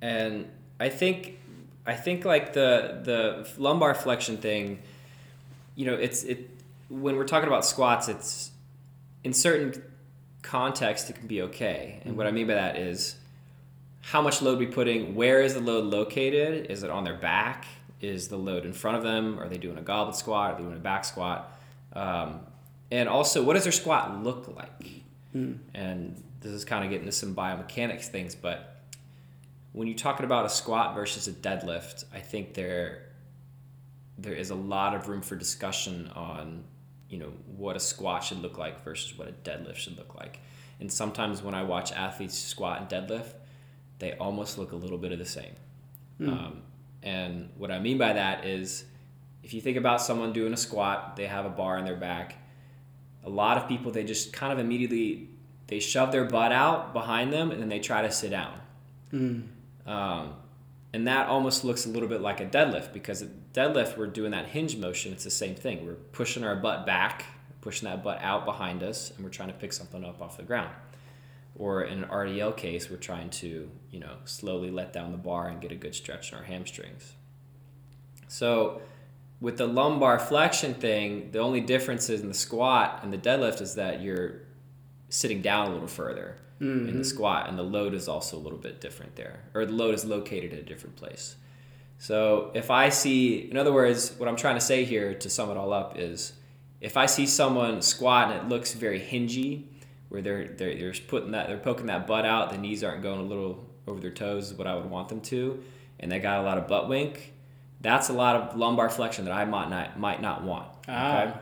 [0.00, 0.48] and
[0.80, 1.38] I think
[1.86, 4.82] I think like the the lumbar flexion thing,
[5.74, 6.48] you know, it's it
[6.88, 8.52] when we're talking about squats, it's
[9.24, 9.82] in certain
[10.42, 12.00] contexts, it can be okay.
[12.04, 13.16] And what I mean by that is
[14.00, 16.70] how much load we putting, where is the load located?
[16.70, 17.66] Is it on their back?
[18.00, 19.38] Is the load in front of them?
[19.38, 20.52] Are they doing a goblet squat?
[20.52, 21.52] Are they doing a back squat?
[21.92, 22.40] Um,
[22.90, 25.02] and also, what does their squat look like?
[25.34, 25.58] Mm.
[25.74, 28.76] And this is kind of getting to some biomechanics things, but
[29.72, 33.04] when you're talking about a squat versus a deadlift, I think there
[34.16, 36.64] there is a lot of room for discussion on
[37.08, 40.40] you know what a squat should look like versus what a deadlift should look like.
[40.80, 43.32] And sometimes when I watch athletes squat and deadlift,
[43.98, 45.56] they almost look a little bit of the same.
[46.20, 46.28] Mm.
[46.28, 46.62] Um,
[47.02, 48.84] and what I mean by that is,
[49.42, 52.36] if you think about someone doing a squat, they have a bar in their back.
[53.24, 55.30] A lot of people they just kind of immediately
[55.66, 58.58] they shove their butt out behind them and then they try to sit down.
[59.12, 59.48] Mm.
[59.86, 60.34] Um,
[60.92, 64.46] and that almost looks a little bit like a deadlift because deadlift we're doing that
[64.46, 65.12] hinge motion.
[65.12, 65.86] It's the same thing.
[65.86, 67.24] We're pushing our butt back
[67.60, 70.42] pushing that butt out behind us and we're trying to pick something up off the
[70.42, 70.70] ground.
[71.56, 75.48] Or in an rdl case we're trying to you know slowly let down the bar
[75.48, 77.14] and get a good stretch in our hamstrings.
[78.28, 78.80] So
[79.40, 83.60] with the lumbar flexion thing the only difference is in the squat and the deadlift
[83.60, 84.42] is that you're
[85.08, 86.80] sitting down a little further mm-hmm.
[86.80, 87.02] in the mm-hmm.
[87.02, 90.04] squat, and the load is also a little bit different there, or the load is
[90.04, 91.36] located at a different place.
[91.98, 95.50] So if I see, in other words, what I'm trying to say here to sum
[95.50, 96.32] it all up is,
[96.80, 99.64] if I see someone squat and it looks very hingy,
[100.08, 103.20] where they're they're, they're putting that they're poking that butt out, the knees aren't going
[103.20, 105.62] a little over their toes, is what I would want them to,
[105.98, 107.34] and they got a lot of butt wink.
[107.80, 110.68] That's a lot of lumbar flexion that I might not might not want.
[110.86, 111.22] Ah.
[111.22, 111.32] Okay,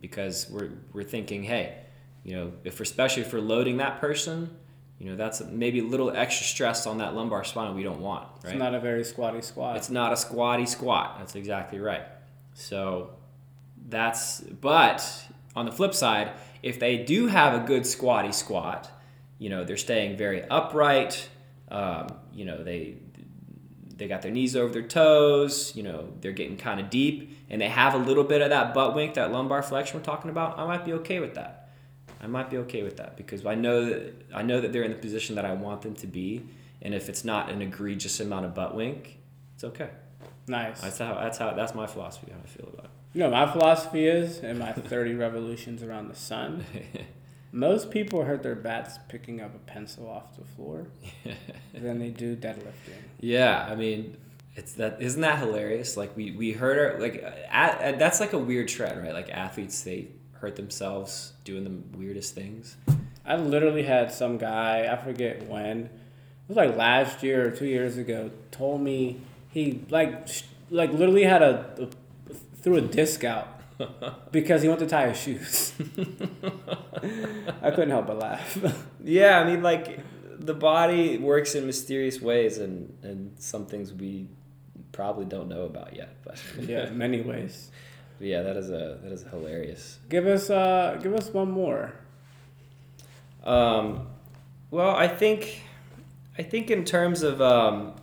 [0.00, 1.78] because we're we're thinking, hey,
[2.22, 4.56] you know, if especially if we're loading that person,
[5.02, 8.28] you know that's maybe a little extra stress on that lumbar spine we don't want
[8.44, 8.52] right?
[8.52, 9.76] it's not a very squatty squat.
[9.76, 11.16] It's not a squatty squat.
[11.18, 12.04] That's exactly right.
[12.54, 13.10] So
[13.88, 15.02] that's but
[15.56, 16.30] on the flip side
[16.62, 18.88] if they do have a good squatty squat
[19.38, 21.28] you know they're staying very upright
[21.68, 22.98] um, you know they
[23.96, 27.60] they got their knees over their toes, you know, they're getting kind of deep, and
[27.60, 30.58] they have a little bit of that butt wink, that lumbar flexion we're talking about,
[30.58, 31.61] I might be okay with that.
[32.22, 34.92] I might be okay with that because I know that I know that they're in
[34.92, 36.44] the position that I want them to be,
[36.80, 39.18] and if it's not an egregious amount of butt wink,
[39.54, 39.90] it's okay.
[40.46, 40.80] Nice.
[40.80, 42.90] That's how that's how that's my philosophy how I feel about it.
[43.14, 46.64] You know, my philosophy is in my 30 revolutions around the sun,
[47.52, 50.86] most people hurt their bats picking up a pencil off the floor
[51.74, 53.02] than they do deadlifting.
[53.20, 54.16] Yeah, I mean,
[54.56, 55.96] it's that isn't that hilarious?
[55.96, 59.12] Like we we heard our like at, at, that's like a weird trend, right?
[59.12, 60.08] Like athletes they
[60.42, 62.76] hurt themselves doing the weirdest things.
[63.24, 65.90] I literally had some guy, I forget when, it
[66.48, 71.22] was like last year or two years ago, told me he like sh- like literally
[71.22, 73.60] had a, a threw a disc out
[74.32, 75.72] because he went to tie his shoes.
[77.62, 78.58] I couldn't help but laugh.
[79.04, 80.00] Yeah, I mean, like
[80.38, 84.28] the body works in mysterious ways, and and some things we
[84.92, 86.16] probably don't know about yet.
[86.24, 87.70] But yeah, many ways.
[88.20, 89.98] Yeah, that is a that is hilarious.
[90.08, 91.92] Give us uh give us one more.
[93.44, 94.06] Um,
[94.70, 95.62] well, I think,
[96.38, 97.94] I think in terms of, um,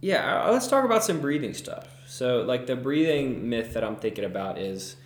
[0.00, 1.88] yeah, uh, let's talk about some breathing stuff.
[2.06, 4.96] So, like the breathing myth that I'm thinking about is,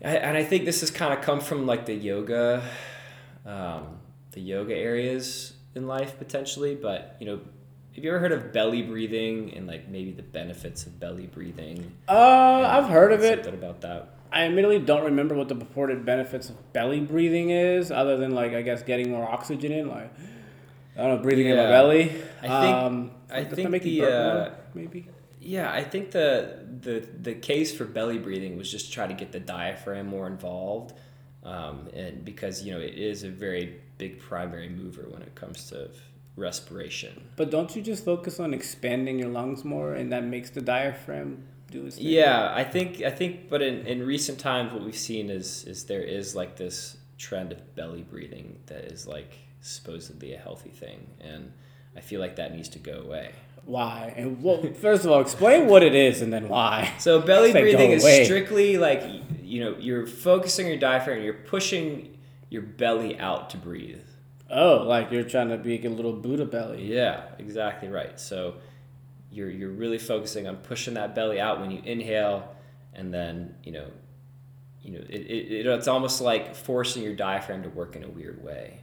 [0.00, 2.62] and I think this has kind of come from like the yoga,
[3.44, 3.98] um,
[4.32, 6.76] the yoga areas in life potentially.
[6.76, 7.40] But you know,
[7.98, 11.90] have you ever heard of belly breathing and like maybe the benefits of belly breathing?
[12.08, 12.12] Uh,
[12.64, 13.44] I've heard of it.
[13.44, 14.14] About that.
[14.30, 18.52] I admittedly don't remember what the purported benefits of belly breathing is, other than like
[18.52, 20.12] I guess getting more oxygen in, like
[20.96, 22.02] I don't know, breathing in my belly.
[22.40, 25.08] I think- um, I think make the, uh, more, maybe.
[25.40, 29.14] Yeah, I think the the the case for belly breathing was just to try to
[29.14, 30.94] get the diaphragm more involved,
[31.42, 35.68] um, and because you know it is a very big primary mover when it comes
[35.70, 35.90] to
[36.38, 37.28] respiration.
[37.36, 41.44] But don't you just focus on expanding your lungs more, and that makes the diaphragm
[41.70, 42.06] do its thing?
[42.06, 45.84] Yeah, I think I think, but in, in recent times, what we've seen is is
[45.84, 51.06] there is like this trend of belly breathing that is like supposedly a healthy thing,
[51.20, 51.52] and
[51.96, 53.32] I feel like that needs to go away.
[53.64, 54.14] Why?
[54.16, 56.94] And well, first of all, explain what it is, and then why.
[56.98, 58.24] So belly breathing is away.
[58.24, 59.02] strictly like
[59.42, 62.16] you know you're focusing your diaphragm, you're pushing
[62.50, 64.00] your belly out to breathe.
[64.50, 66.84] Oh, like you're trying to be a little Buddha belly.
[66.84, 68.18] Yeah, exactly right.
[68.18, 68.54] So
[69.30, 72.54] you're you're really focusing on pushing that belly out when you inhale,
[72.94, 73.86] and then you know,
[74.82, 78.08] you know, it, it, it it's almost like forcing your diaphragm to work in a
[78.08, 78.80] weird way,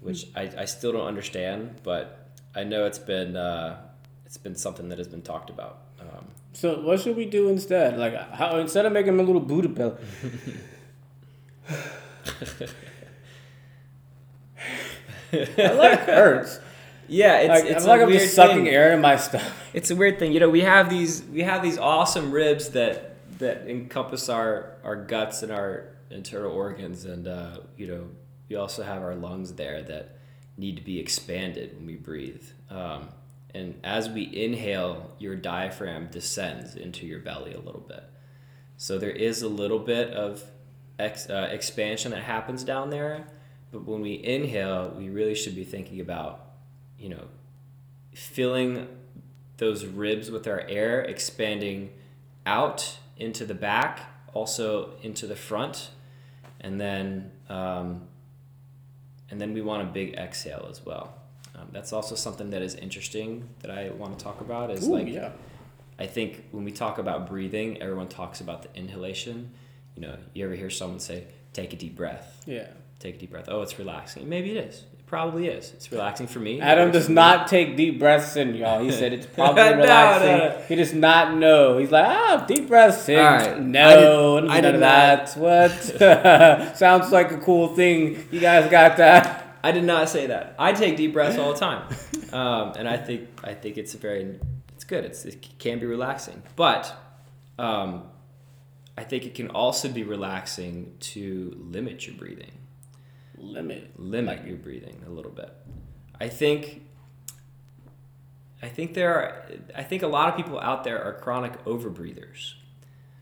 [0.00, 3.80] which I, I still don't understand, but I know it's been uh,
[4.24, 5.78] it's been something that has been talked about.
[6.00, 7.98] Um, So what should we do instead?
[7.98, 9.96] Like how instead of making a little Buddha belly.
[15.56, 16.60] Leg hurts.
[17.08, 18.68] yeah, it's Like, it's I feel like I'm just sucking thing.
[18.68, 19.46] air in my stomach.
[19.74, 20.32] It's a weird thing.
[20.32, 24.96] You know, we have these we have these awesome ribs that that encompass our our
[24.96, 28.08] guts and our internal organs, and uh, you know,
[28.48, 30.16] we also have our lungs there that
[30.56, 32.42] need to be expanded when we breathe.
[32.70, 33.08] Um,
[33.54, 38.04] and as we inhale, your diaphragm descends into your belly a little bit.
[38.76, 40.42] So there is a little bit of
[40.98, 43.26] ex, uh, expansion that happens down there,
[43.72, 46.40] but when we inhale, we really should be thinking about,
[46.98, 47.24] you know,
[48.14, 48.88] filling
[49.58, 51.90] those ribs with our air, expanding
[52.44, 54.00] out into the back,
[54.32, 55.90] also into the front,
[56.60, 58.02] and then um,
[59.30, 61.14] and then we want a big exhale as well.
[61.54, 64.70] Um, that's also something that is interesting that I want to talk about.
[64.70, 65.32] Is Ooh, like yeah.
[65.98, 69.52] I think when we talk about breathing, everyone talks about the inhalation.
[69.94, 72.68] You know, you ever hear someone say, "Take a deep breath." Yeah.
[72.98, 73.46] Take a deep breath.
[73.48, 74.28] Oh, it's relaxing.
[74.28, 74.84] Maybe it is.
[74.98, 75.72] It probably is.
[75.74, 76.60] It's relaxing for me.
[76.62, 77.14] Adam does for me.
[77.16, 78.82] not take deep breaths in, y'all.
[78.82, 80.38] He said it's probably No, no, relaxing.
[80.60, 80.64] no.
[80.66, 81.76] He does not know.
[81.78, 83.18] He's like, ah, deep breaths in.
[83.18, 83.60] All right.
[83.60, 85.36] No, I did- none I did of not- that.
[85.36, 86.76] What?
[86.76, 88.26] Sounds like a cool thing.
[88.30, 89.58] You guys got that?
[89.62, 90.54] I did not say that.
[90.58, 91.88] I take deep breaths all the time,
[92.32, 94.38] um, and I think I think it's a very
[94.74, 95.04] it's good.
[95.04, 96.94] It's, it can be relaxing, but
[97.58, 98.04] um,
[98.96, 102.52] I think it can also be relaxing to limit your breathing.
[103.52, 103.98] Limit.
[103.98, 105.52] limit your breathing a little bit.
[106.20, 106.82] I think
[108.62, 109.42] I think there are
[109.74, 112.54] I think a lot of people out there are chronic overbreathers.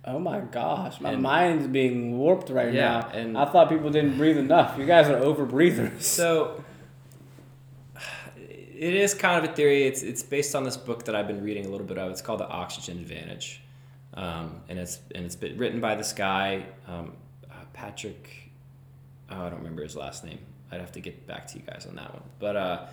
[0.06, 3.08] Oh my gosh, my And- mind's being warped right Yeah, now.
[3.18, 4.78] and- I thought people didn't breathe enough.
[4.78, 6.06] You guys are over breathers.
[6.06, 6.62] So
[8.37, 9.84] it is kind of a theory.
[9.87, 12.10] It's it's based on this book that I've been reading a little bit of.
[12.10, 13.60] It's called The Oxygen Advantage,
[14.14, 17.12] um, and it's and it's been written by this guy um,
[17.50, 18.43] uh, Patrick.
[19.30, 20.38] Oh, I don't remember his last name.
[20.70, 22.22] I'd have to get back to you guys on that one.
[22.38, 22.87] But uh,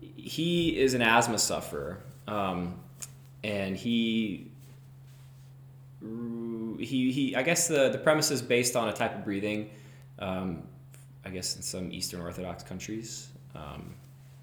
[0.00, 2.76] he is an asthma sufferer, um,
[3.44, 4.50] and he
[6.00, 9.70] he, he I guess the, the premise is based on a type of breathing,
[10.18, 10.64] um,
[11.24, 13.28] I guess in some Eastern Orthodox countries.
[13.54, 13.94] Um,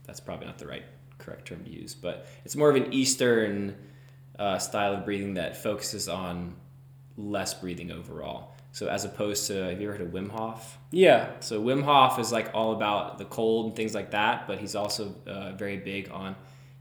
[0.05, 0.85] that's probably not the right
[1.17, 3.75] correct term to use, but it's more of an Eastern
[4.37, 6.55] uh, style of breathing that focuses on
[7.17, 8.55] less breathing overall.
[8.71, 10.77] So as opposed to, have you ever heard of Wim Hof?
[10.91, 11.31] Yeah.
[11.39, 14.75] So Wim Hof is like all about the cold and things like that, but he's
[14.75, 16.35] also uh, very big on,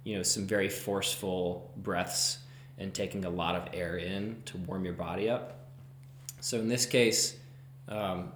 [0.05, 2.39] you know, some very forceful breaths
[2.77, 5.67] and taking a lot of air in to warm your body up.
[6.41, 7.37] So in this case,
[7.89, 8.33] um,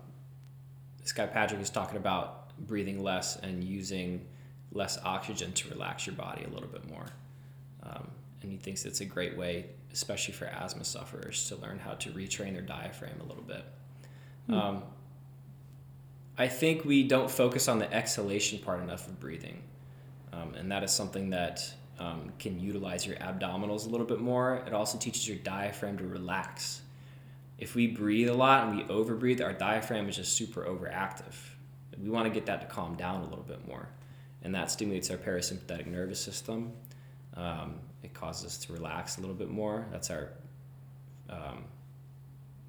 [1.01, 4.27] this guy Patrick is talking about breathing less and using
[4.73, 7.07] less oxygen to relax your body a little bit more.
[7.83, 8.09] Um,
[8.43, 12.11] and he thinks it's a great way, especially for asthma sufferers, to learn how to
[12.11, 13.64] retrain their diaphragm a little bit.
[14.46, 14.55] Hmm.
[14.55, 14.83] Um,
[16.38, 19.62] I think we don't focus on the exhalation part enough of breathing.
[20.33, 24.62] Um, and that is something that um, can utilize your abdominals a little bit more.
[24.66, 26.81] It also teaches your diaphragm to relax.
[27.59, 31.35] If we breathe a lot and we overbreathe, our diaphragm is just super overactive.
[32.02, 33.88] We want to get that to calm down a little bit more.
[34.42, 36.72] And that stimulates our parasympathetic nervous system.
[37.37, 39.87] Um, it causes us to relax a little bit more.
[39.93, 40.31] That's our
[41.31, 41.65] um,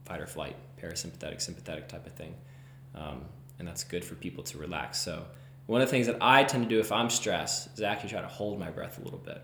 [0.06, 2.36] fight or flight, parasympathetic, sympathetic type of thing.
[2.96, 3.26] Um,
[3.60, 5.00] and that's good for people to relax.
[5.00, 5.26] So,
[5.66, 8.22] one of the things that I tend to do if I'm stressed is actually try
[8.22, 9.42] to hold my breath a little bit.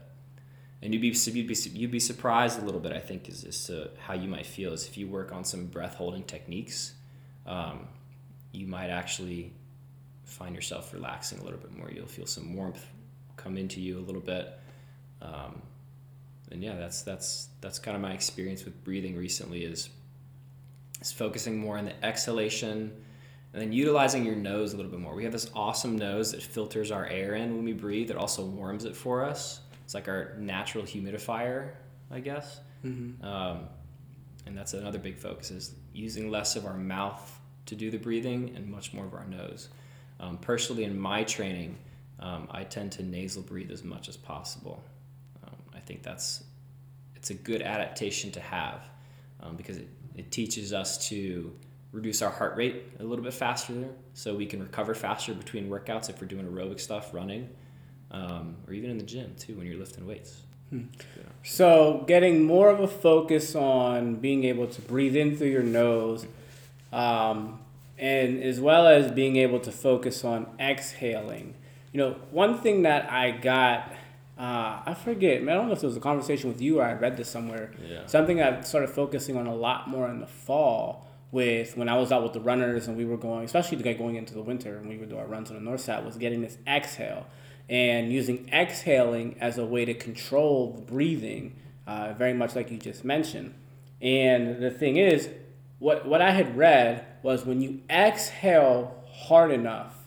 [0.82, 3.66] And you'd be, you'd be, you'd be surprised a little bit, I think, is as
[3.68, 6.94] to how you might feel is if you work on some breath holding techniques,
[7.46, 7.88] um,
[8.52, 9.54] you might actually
[10.24, 11.90] find yourself relaxing a little bit more.
[11.90, 12.86] You'll feel some warmth
[13.36, 14.60] come into you a little bit.
[15.22, 15.62] Um,
[16.52, 19.90] and yeah, that's that's that's kind of my experience with breathing recently is
[21.02, 22.92] is focusing more on the exhalation
[23.54, 25.16] and then utilizing your nose a little bit more.
[25.16, 28.12] We have this awesome nose that filters our air in when we breathe.
[28.12, 29.62] It also warms it for us.
[29.86, 31.72] It's like our natural humidifier,
[32.12, 32.60] I guess.
[32.86, 33.26] Mm-hmm.
[33.26, 33.62] Um,
[34.46, 38.54] and that's another big focus is using less of our mouth to do the breathing
[38.56, 39.70] and much more of our nose.
[40.20, 41.78] Um, personally, in my training,
[42.20, 44.84] um, I tend to nasal breathe as much as possible.
[45.90, 46.44] I think that's
[47.16, 48.88] it's a good adaptation to have
[49.42, 51.52] um, because it, it teaches us to
[51.92, 56.08] reduce our heart rate a little bit faster so we can recover faster between workouts
[56.08, 57.50] if we're doing aerobic stuff running
[58.12, 60.44] um, or even in the gym too when you're lifting weights.
[60.70, 60.84] Hmm.
[61.42, 66.28] so getting more of a focus on being able to breathe in through your nose
[66.94, 67.62] um,
[67.98, 71.56] and as well as being able to focus on exhaling.
[71.92, 73.92] You know one thing that i got
[74.40, 75.44] uh, I forget.
[75.44, 77.30] man, I don't know if it was a conversation with you or I read this
[77.30, 77.72] somewhere.
[77.86, 78.06] Yeah.
[78.06, 82.12] Something I started focusing on a lot more in the fall with when I was
[82.12, 84.78] out with the runners and we were going, especially the guy going into the winter
[84.78, 87.28] and we would do our runs on the north side, was getting this exhale
[87.70, 92.78] and using exhaling as a way to control the breathing, uh, very much like you
[92.78, 93.54] just mentioned.
[94.02, 95.30] And the thing is,
[95.80, 99.99] what what I had read was when you exhale hard enough,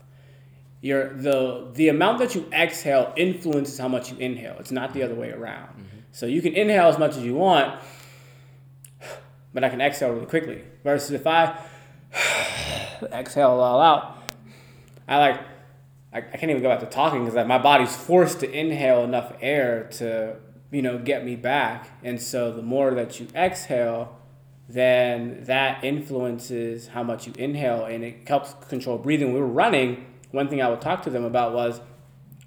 [0.83, 4.57] your the the amount that you exhale influences how much you inhale.
[4.59, 5.69] It's not the other way around.
[5.69, 5.99] Mm-hmm.
[6.11, 7.81] So you can inhale as much as you want
[9.55, 10.63] but I can exhale really quickly.
[10.85, 11.59] Versus if I
[13.13, 14.19] exhale all out,
[15.09, 15.41] I like
[16.13, 19.33] I, I can't even go back to talking because my body's forced to inhale enough
[19.41, 20.37] air to
[20.71, 21.89] you know get me back.
[22.03, 24.19] And so the more that you exhale,
[24.69, 29.29] then that influences how much you inhale, and it helps control breathing.
[29.29, 30.07] When we were running.
[30.33, 31.81] One thing I would talk to them about was,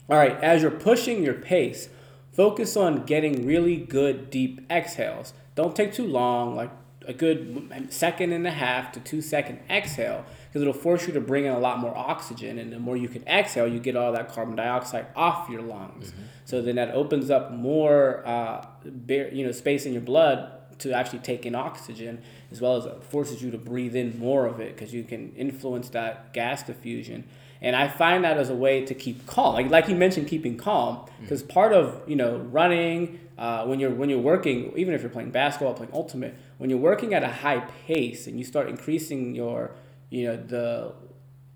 [0.09, 1.89] all right, as you're pushing your pace,
[2.33, 5.33] focus on getting really good deep exhales.
[5.55, 6.71] Don't take too long, like
[7.07, 11.21] a good second and a half to two second exhale because it'll force you to
[11.21, 14.11] bring in a lot more oxygen and the more you can exhale you get all
[14.11, 16.23] that carbon dioxide off your lungs mm-hmm.
[16.45, 18.65] so then that opens up more uh,
[19.07, 22.21] you know space in your blood to actually take in oxygen
[22.51, 25.89] as well as forces you to breathe in more of it because you can influence
[25.89, 27.23] that gas diffusion
[27.61, 29.55] and I find that as a way to keep calm.
[29.55, 31.49] Like like you mentioned, keeping calm, because mm.
[31.49, 35.31] part of you know running uh, when you're when you're working, even if you're playing
[35.31, 39.71] basketball, playing ultimate, when you're working at a high pace and you start increasing your
[40.09, 40.93] you know the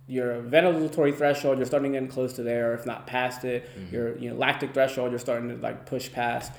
[0.07, 3.69] your ventilatory threshold, you're starting getting close to there, if not past it.
[3.77, 3.93] Mm-hmm.
[3.93, 6.51] Your you know lactic threshold, you're starting to like push past.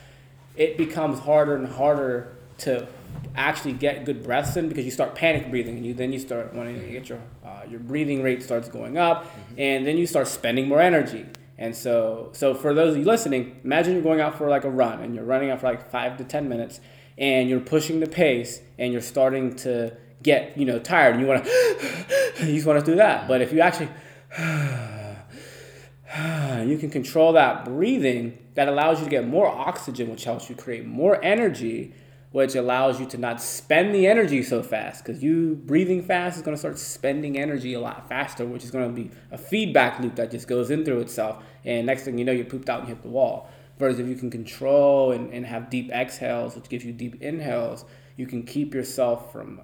[0.57, 2.87] It becomes harder and harder to
[3.35, 6.53] actually get good breaths in because you start panic breathing and you then you start
[6.53, 9.55] wanting to get your uh, your breathing rate starts going up mm-hmm.
[9.59, 11.25] and then you start spending more energy
[11.57, 14.71] and so so for those of you listening imagine you're going out for like a
[14.71, 16.81] run and you're running out for like five to ten minutes
[17.19, 21.29] and you're pushing the pace and you're starting to get you know tired and you
[21.29, 21.51] want to
[22.41, 23.89] you just want to do that but if you actually
[26.69, 30.57] you can control that breathing that allows you to get more oxygen, which helps you
[30.57, 31.95] create more energy,
[32.33, 35.05] which allows you to not spend the energy so fast.
[35.05, 38.71] Because you breathing fast is going to start spending energy a lot faster, which is
[38.71, 41.43] going to be a feedback loop that just goes in through itself.
[41.65, 43.51] And next thing you know, you pooped out and hit the wall.
[43.79, 47.85] Whereas if you can control and, and have deep exhales, which gives you deep inhales,
[48.17, 49.61] you can keep yourself from,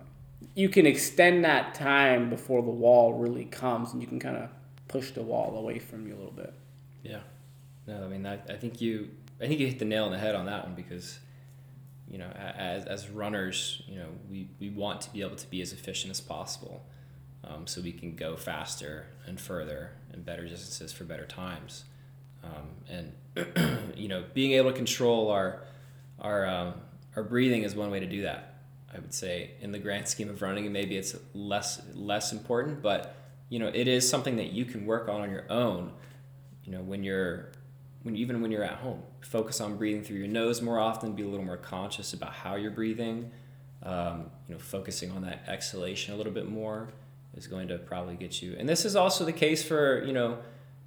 [0.55, 4.49] you can extend that time before the wall really comes and you can kind of
[4.89, 6.55] push the wall away from you a little bit.
[7.03, 7.21] Yeah.
[7.87, 9.11] No, I mean, I, I think you,
[9.41, 11.19] I think you hit the nail on the head on that one because,
[12.09, 15.61] you know, as, as runners, you know, we, we want to be able to be
[15.61, 16.85] as efficient as possible
[17.45, 21.85] um, so we can go faster and further and better distances for better times.
[22.45, 25.63] Um, and you know, being able to control our
[26.21, 26.75] our um,
[27.17, 28.55] our breathing is one way to do that.
[28.95, 33.17] I would say, in the grand scheme of running, maybe it's less less important, but
[33.49, 35.93] you know, it is something that you can work on on your own.
[36.65, 37.53] You know, when you're
[38.07, 41.13] when even when you're at home, focus on breathing through your nose more often.
[41.13, 43.33] Be a little more conscious about how you're breathing.
[43.83, 46.89] Um, you know, focusing on that exhalation a little bit more
[47.37, 48.55] is going to probably get you.
[48.57, 50.39] And this is also the case for you know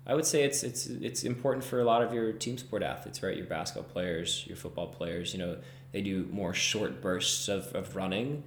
[0.08, 3.22] I would say it's it's it's important for a lot of your team sport athletes,
[3.22, 3.36] right?
[3.36, 5.58] Your basketball players, your football players, you know,
[5.92, 8.44] they do more short bursts of, of running.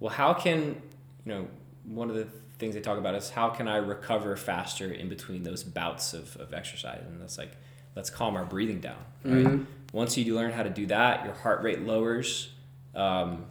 [0.00, 0.82] Well, how can
[1.24, 1.48] you know
[1.84, 2.26] one of the
[2.58, 6.36] things they talk about is how can I recover faster in between those bouts of,
[6.36, 7.04] of exercise?
[7.06, 7.52] And that's like
[7.96, 9.04] let's calm our breathing down.
[9.24, 9.44] Right?
[9.44, 9.64] Mm-hmm.
[9.92, 12.52] Once you learn how to do that, your heart rate lowers.
[12.94, 13.46] Um,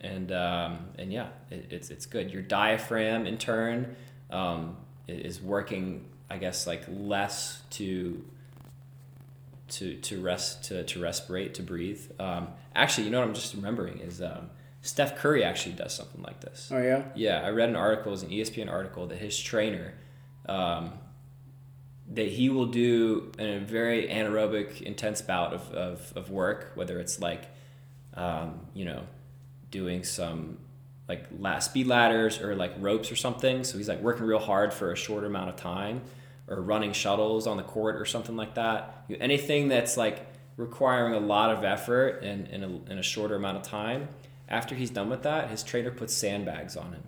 [0.00, 2.30] and um, and yeah, it, it's it's good.
[2.30, 3.96] Your diaphragm, in turn,
[4.30, 4.76] um,
[5.08, 8.22] is working I guess like less to
[9.68, 12.02] to to rest to, to respirate to breathe.
[12.18, 14.50] Um, actually, you know what I'm just remembering is um,
[14.82, 16.70] Steph Curry actually does something like this.
[16.72, 17.04] Oh yeah.
[17.14, 19.94] Yeah, I read an article, it was an ESPN article that his trainer.
[20.46, 20.92] Um,
[22.12, 27.18] that he will do a very anaerobic, intense bout of, of, of work, whether it's
[27.20, 27.46] like,
[28.14, 29.04] um, you know,
[29.70, 30.58] doing some
[31.08, 33.64] like last speed ladders or like ropes or something.
[33.64, 36.02] So he's like working real hard for a short amount of time,
[36.46, 39.04] or running shuttles on the court or something like that.
[39.08, 40.26] You, anything that's like
[40.56, 44.08] requiring a lot of effort in, in, a, in a shorter amount of time.
[44.48, 47.02] After he's done with that, his trainer puts sandbags on him.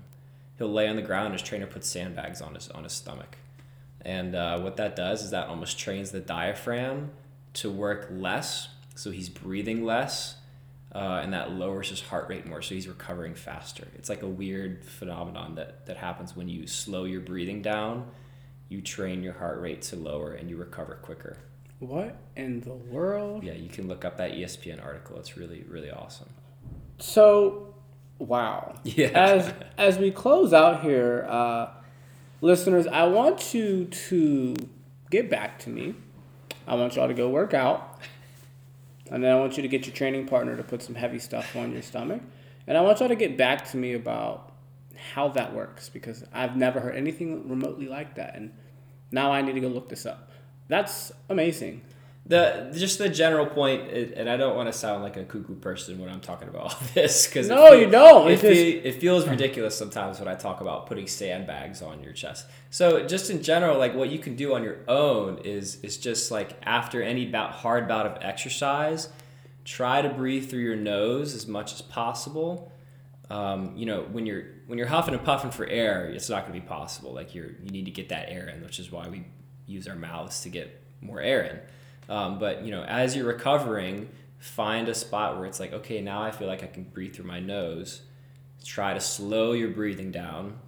[0.59, 1.35] He'll lay on the ground.
[1.35, 3.37] His trainer puts sandbags on his on his stomach,
[4.03, 7.11] and uh, what that does is that almost trains the diaphragm
[7.55, 8.69] to work less.
[8.95, 10.37] So he's breathing less
[10.97, 13.87] uh, and that lowers his heart rate more, so he's recovering faster.
[13.97, 18.07] It's like a weird phenomenon that, that happens when you slow your breathing down,
[18.71, 21.37] you train your heart rate to lower, and you recover quicker.
[21.81, 23.45] What in the world?
[23.45, 25.19] Yeah, you can look up that ESPN article.
[25.19, 26.31] It's really, really awesome.
[26.99, 27.75] So,
[28.19, 28.77] wow.
[28.85, 29.09] Yeah.
[29.09, 31.69] As as we close out here, uh,
[32.41, 34.55] listeners, I want you to
[35.11, 35.95] get back to me.
[36.67, 38.01] I want y'all to go work out.
[39.11, 41.55] And then I want you to get your training partner to put some heavy stuff
[41.55, 42.23] on your stomach.
[42.67, 44.53] And I want y'all to get back to me about
[45.13, 48.35] how that works because I've never heard anything remotely like that.
[48.35, 48.53] And
[49.13, 50.31] now I need to go look this up.
[50.69, 51.83] That's amazing
[52.29, 55.99] the just the general point, and I don't want to sound like a cuckoo person
[55.99, 58.31] when I'm talking about all this because no, you don't.
[58.31, 62.47] It, it, it, feels ridiculous sometimes when I talk about putting sandbags on your chest.
[62.71, 66.33] So just in general, like what you can do on your own is is just
[66.33, 69.09] like after any bout, hard bout of exercise,
[69.65, 72.73] try to breathe through your nose as much as possible.
[73.31, 76.59] Um, you know, when you're when you're huffing and puffing for air, it's not going
[76.59, 77.15] to be possible.
[77.15, 79.27] Like you're you need to get that air in, which is why we
[79.65, 81.61] use our mouths to get more air in.
[82.09, 86.23] Um, but you know, as you're recovering, find a spot where it's like, okay, now
[86.23, 88.03] I feel like I can breathe through my nose.
[88.65, 90.59] Try to slow your breathing down,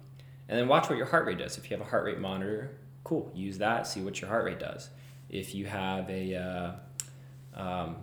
[0.47, 1.57] and then watch what your heart rate does.
[1.57, 3.87] If you have a heart rate monitor, cool, use that.
[3.87, 4.89] See what your heart rate does.
[5.29, 7.97] If you have a uh, um,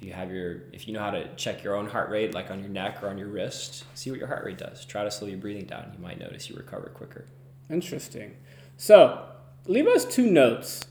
[0.00, 2.50] if you have your if you know how to check your own heart rate like
[2.50, 5.10] on your neck or on your wrist see what your heart rate does try to
[5.10, 7.26] slow your breathing down you might notice you recover quicker
[7.68, 8.36] interesting
[8.76, 9.26] so
[9.66, 10.86] leave us two notes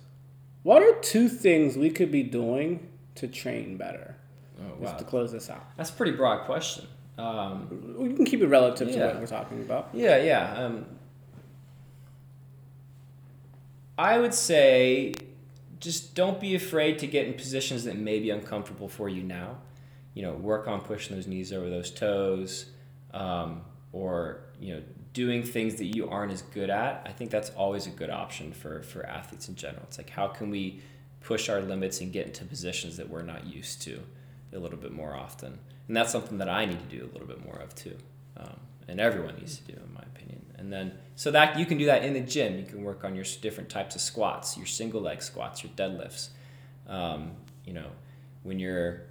[0.68, 4.18] what are two things we could be doing to train better?
[4.60, 4.76] Oh, wow.
[4.82, 5.64] Just to close this out.
[5.78, 6.86] That's a pretty broad question.
[7.18, 8.96] Um, we can keep it relative yeah.
[8.96, 9.88] to what we're talking about.
[9.94, 10.56] Yeah, yeah.
[10.56, 10.86] Um,
[13.98, 15.14] I would say
[15.80, 19.60] just don't be afraid to get in positions that may be uncomfortable for you now.
[20.16, 22.66] You know, work on pushing those knees over those toes,
[23.14, 23.62] um,
[23.94, 24.84] or you know,
[25.14, 28.52] doing things that you aren't as good at, I think that's always a good option
[28.52, 29.84] for, for athletes in general.
[29.84, 30.82] It's like, how can we
[31.22, 34.00] push our limits and get into positions that we're not used to
[34.54, 35.60] a little bit more often?
[35.88, 37.98] And that's something that I need to do a little bit more of too.
[38.40, 40.46] um, and everyone needs to do, in my opinion.
[40.58, 42.58] And then so that you can do that in the gym.
[42.58, 46.30] You can work on your different types of squats, your single leg squats, your deadlifts.
[46.88, 47.32] Um,
[47.66, 47.88] you know,
[48.44, 49.02] when you're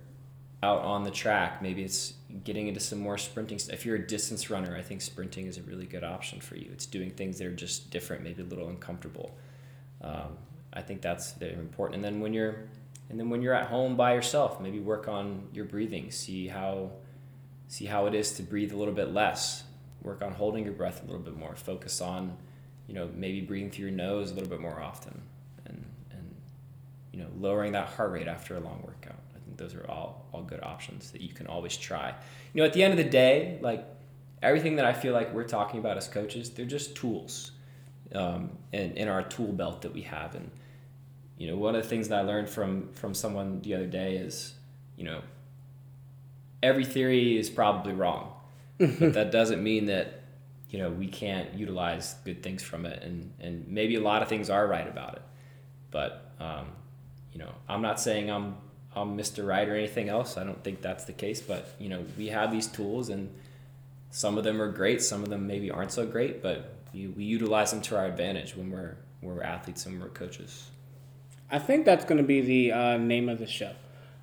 [0.66, 2.14] out on the track, maybe it's
[2.44, 3.60] getting into some more sprinting.
[3.72, 6.68] If you're a distance runner, I think sprinting is a really good option for you.
[6.72, 9.36] It's doing things that are just different, maybe a little uncomfortable.
[10.02, 10.36] Um,
[10.72, 11.96] I think that's very important.
[11.96, 12.56] And then when you're
[13.08, 16.10] and then when you're at home by yourself, maybe work on your breathing.
[16.10, 16.90] See how
[17.68, 19.62] see how it is to breathe a little bit less.
[20.02, 21.54] Work on holding your breath a little bit more.
[21.54, 22.36] Focus on,
[22.88, 25.22] you know, maybe breathing through your nose a little bit more often,
[25.66, 26.34] and and
[27.12, 29.20] you know, lowering that heart rate after a long workout.
[29.46, 32.14] Think those are all all good options that you can always try.
[32.52, 33.86] You know, at the end of the day, like
[34.42, 37.52] everything that I feel like we're talking about as coaches, they're just tools,
[38.14, 40.34] um, in in our tool belt that we have.
[40.34, 40.50] And
[41.38, 44.16] you know, one of the things that I learned from from someone the other day
[44.16, 44.54] is,
[44.96, 45.22] you know,
[46.60, 48.32] every theory is probably wrong,
[48.78, 50.22] but that doesn't mean that
[50.70, 54.28] you know we can't utilize good things from it, and and maybe a lot of
[54.28, 55.22] things are right about it,
[55.92, 56.66] but um,
[57.32, 58.56] you know, I'm not saying I'm
[58.96, 59.46] I'm Mr.
[59.46, 60.36] Right or anything else.
[60.36, 63.30] I don't think that's the case, but you know, we have these tools, and
[64.10, 67.24] some of them are great, some of them maybe aren't so great, but we, we
[67.24, 70.70] utilize them to our advantage when we're when we're athletes and we're coaches.
[71.50, 73.72] I think that's going to be the uh, name of the show.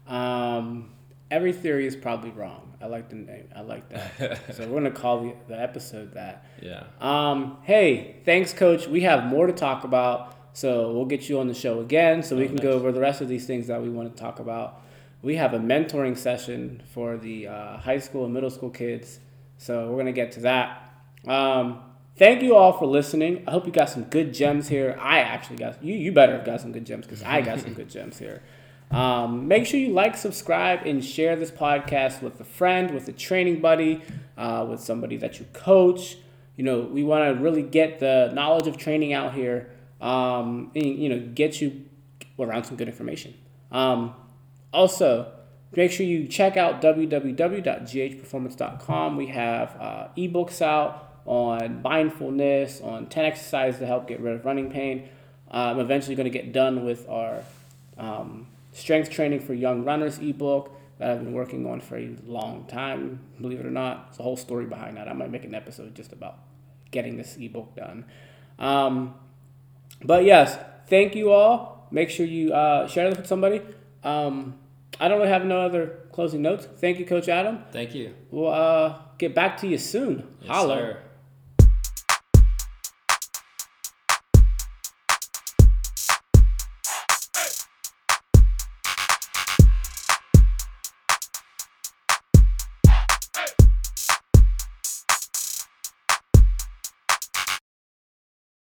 [0.07, 0.91] Um,
[1.31, 2.73] every theory is probably wrong.
[2.81, 3.47] I like the name.
[3.55, 4.41] I like that.
[4.55, 6.45] so we're going to call the, the episode that.
[6.61, 6.83] Yeah.
[6.99, 8.87] Um, hey, thanks, Coach.
[8.87, 10.35] We have more to talk about.
[10.53, 12.63] So we'll get you on the show again so we oh, can nice.
[12.63, 14.81] go over the rest of these things that we want to talk about.
[15.21, 19.19] We have a mentoring session for the uh, high school and middle school kids.
[19.57, 20.93] So we're going to get to that.
[21.27, 21.79] Um,
[22.15, 23.43] Thank you all for listening.
[23.47, 24.95] I hope you got some good gems here.
[25.01, 25.95] I actually got you.
[25.95, 28.43] You better have got some good gems because I got some good gems here.
[28.91, 33.13] Um, make sure you like, subscribe, and share this podcast with a friend, with a
[33.13, 34.03] training buddy,
[34.37, 36.17] uh, with somebody that you coach.
[36.55, 39.71] You know, we want to really get the knowledge of training out here.
[40.03, 41.85] Um, and, you know, get you
[42.37, 43.33] around some good information.
[43.71, 44.13] Um,
[44.73, 45.31] also,
[45.75, 49.17] make sure you check out www.ghperformance.com.
[49.17, 54.43] We have uh, ebooks out on mindfulness, on 10 exercises to help get rid of
[54.43, 55.07] running pain.
[55.49, 57.41] I'm eventually going to get done with our
[57.97, 62.65] um, strength training for young runners ebook that I've been working on for a long
[62.65, 63.21] time.
[63.39, 65.07] Believe it or not, there's a whole story behind that.
[65.07, 66.39] I might make an episode just about
[66.91, 68.03] getting this ebook done.
[68.59, 69.15] Um,
[70.03, 71.87] but yes, thank you all.
[71.91, 73.61] Make sure you uh, share this with somebody.
[74.03, 74.59] Um,
[74.99, 76.67] I don't really have no other closing notes.
[76.77, 77.59] Thank you, Coach Adam.
[77.71, 78.13] Thank you.
[78.31, 80.27] We'll uh, get back to you soon.
[80.41, 80.75] Yes, Holla.
[80.75, 80.97] Sir.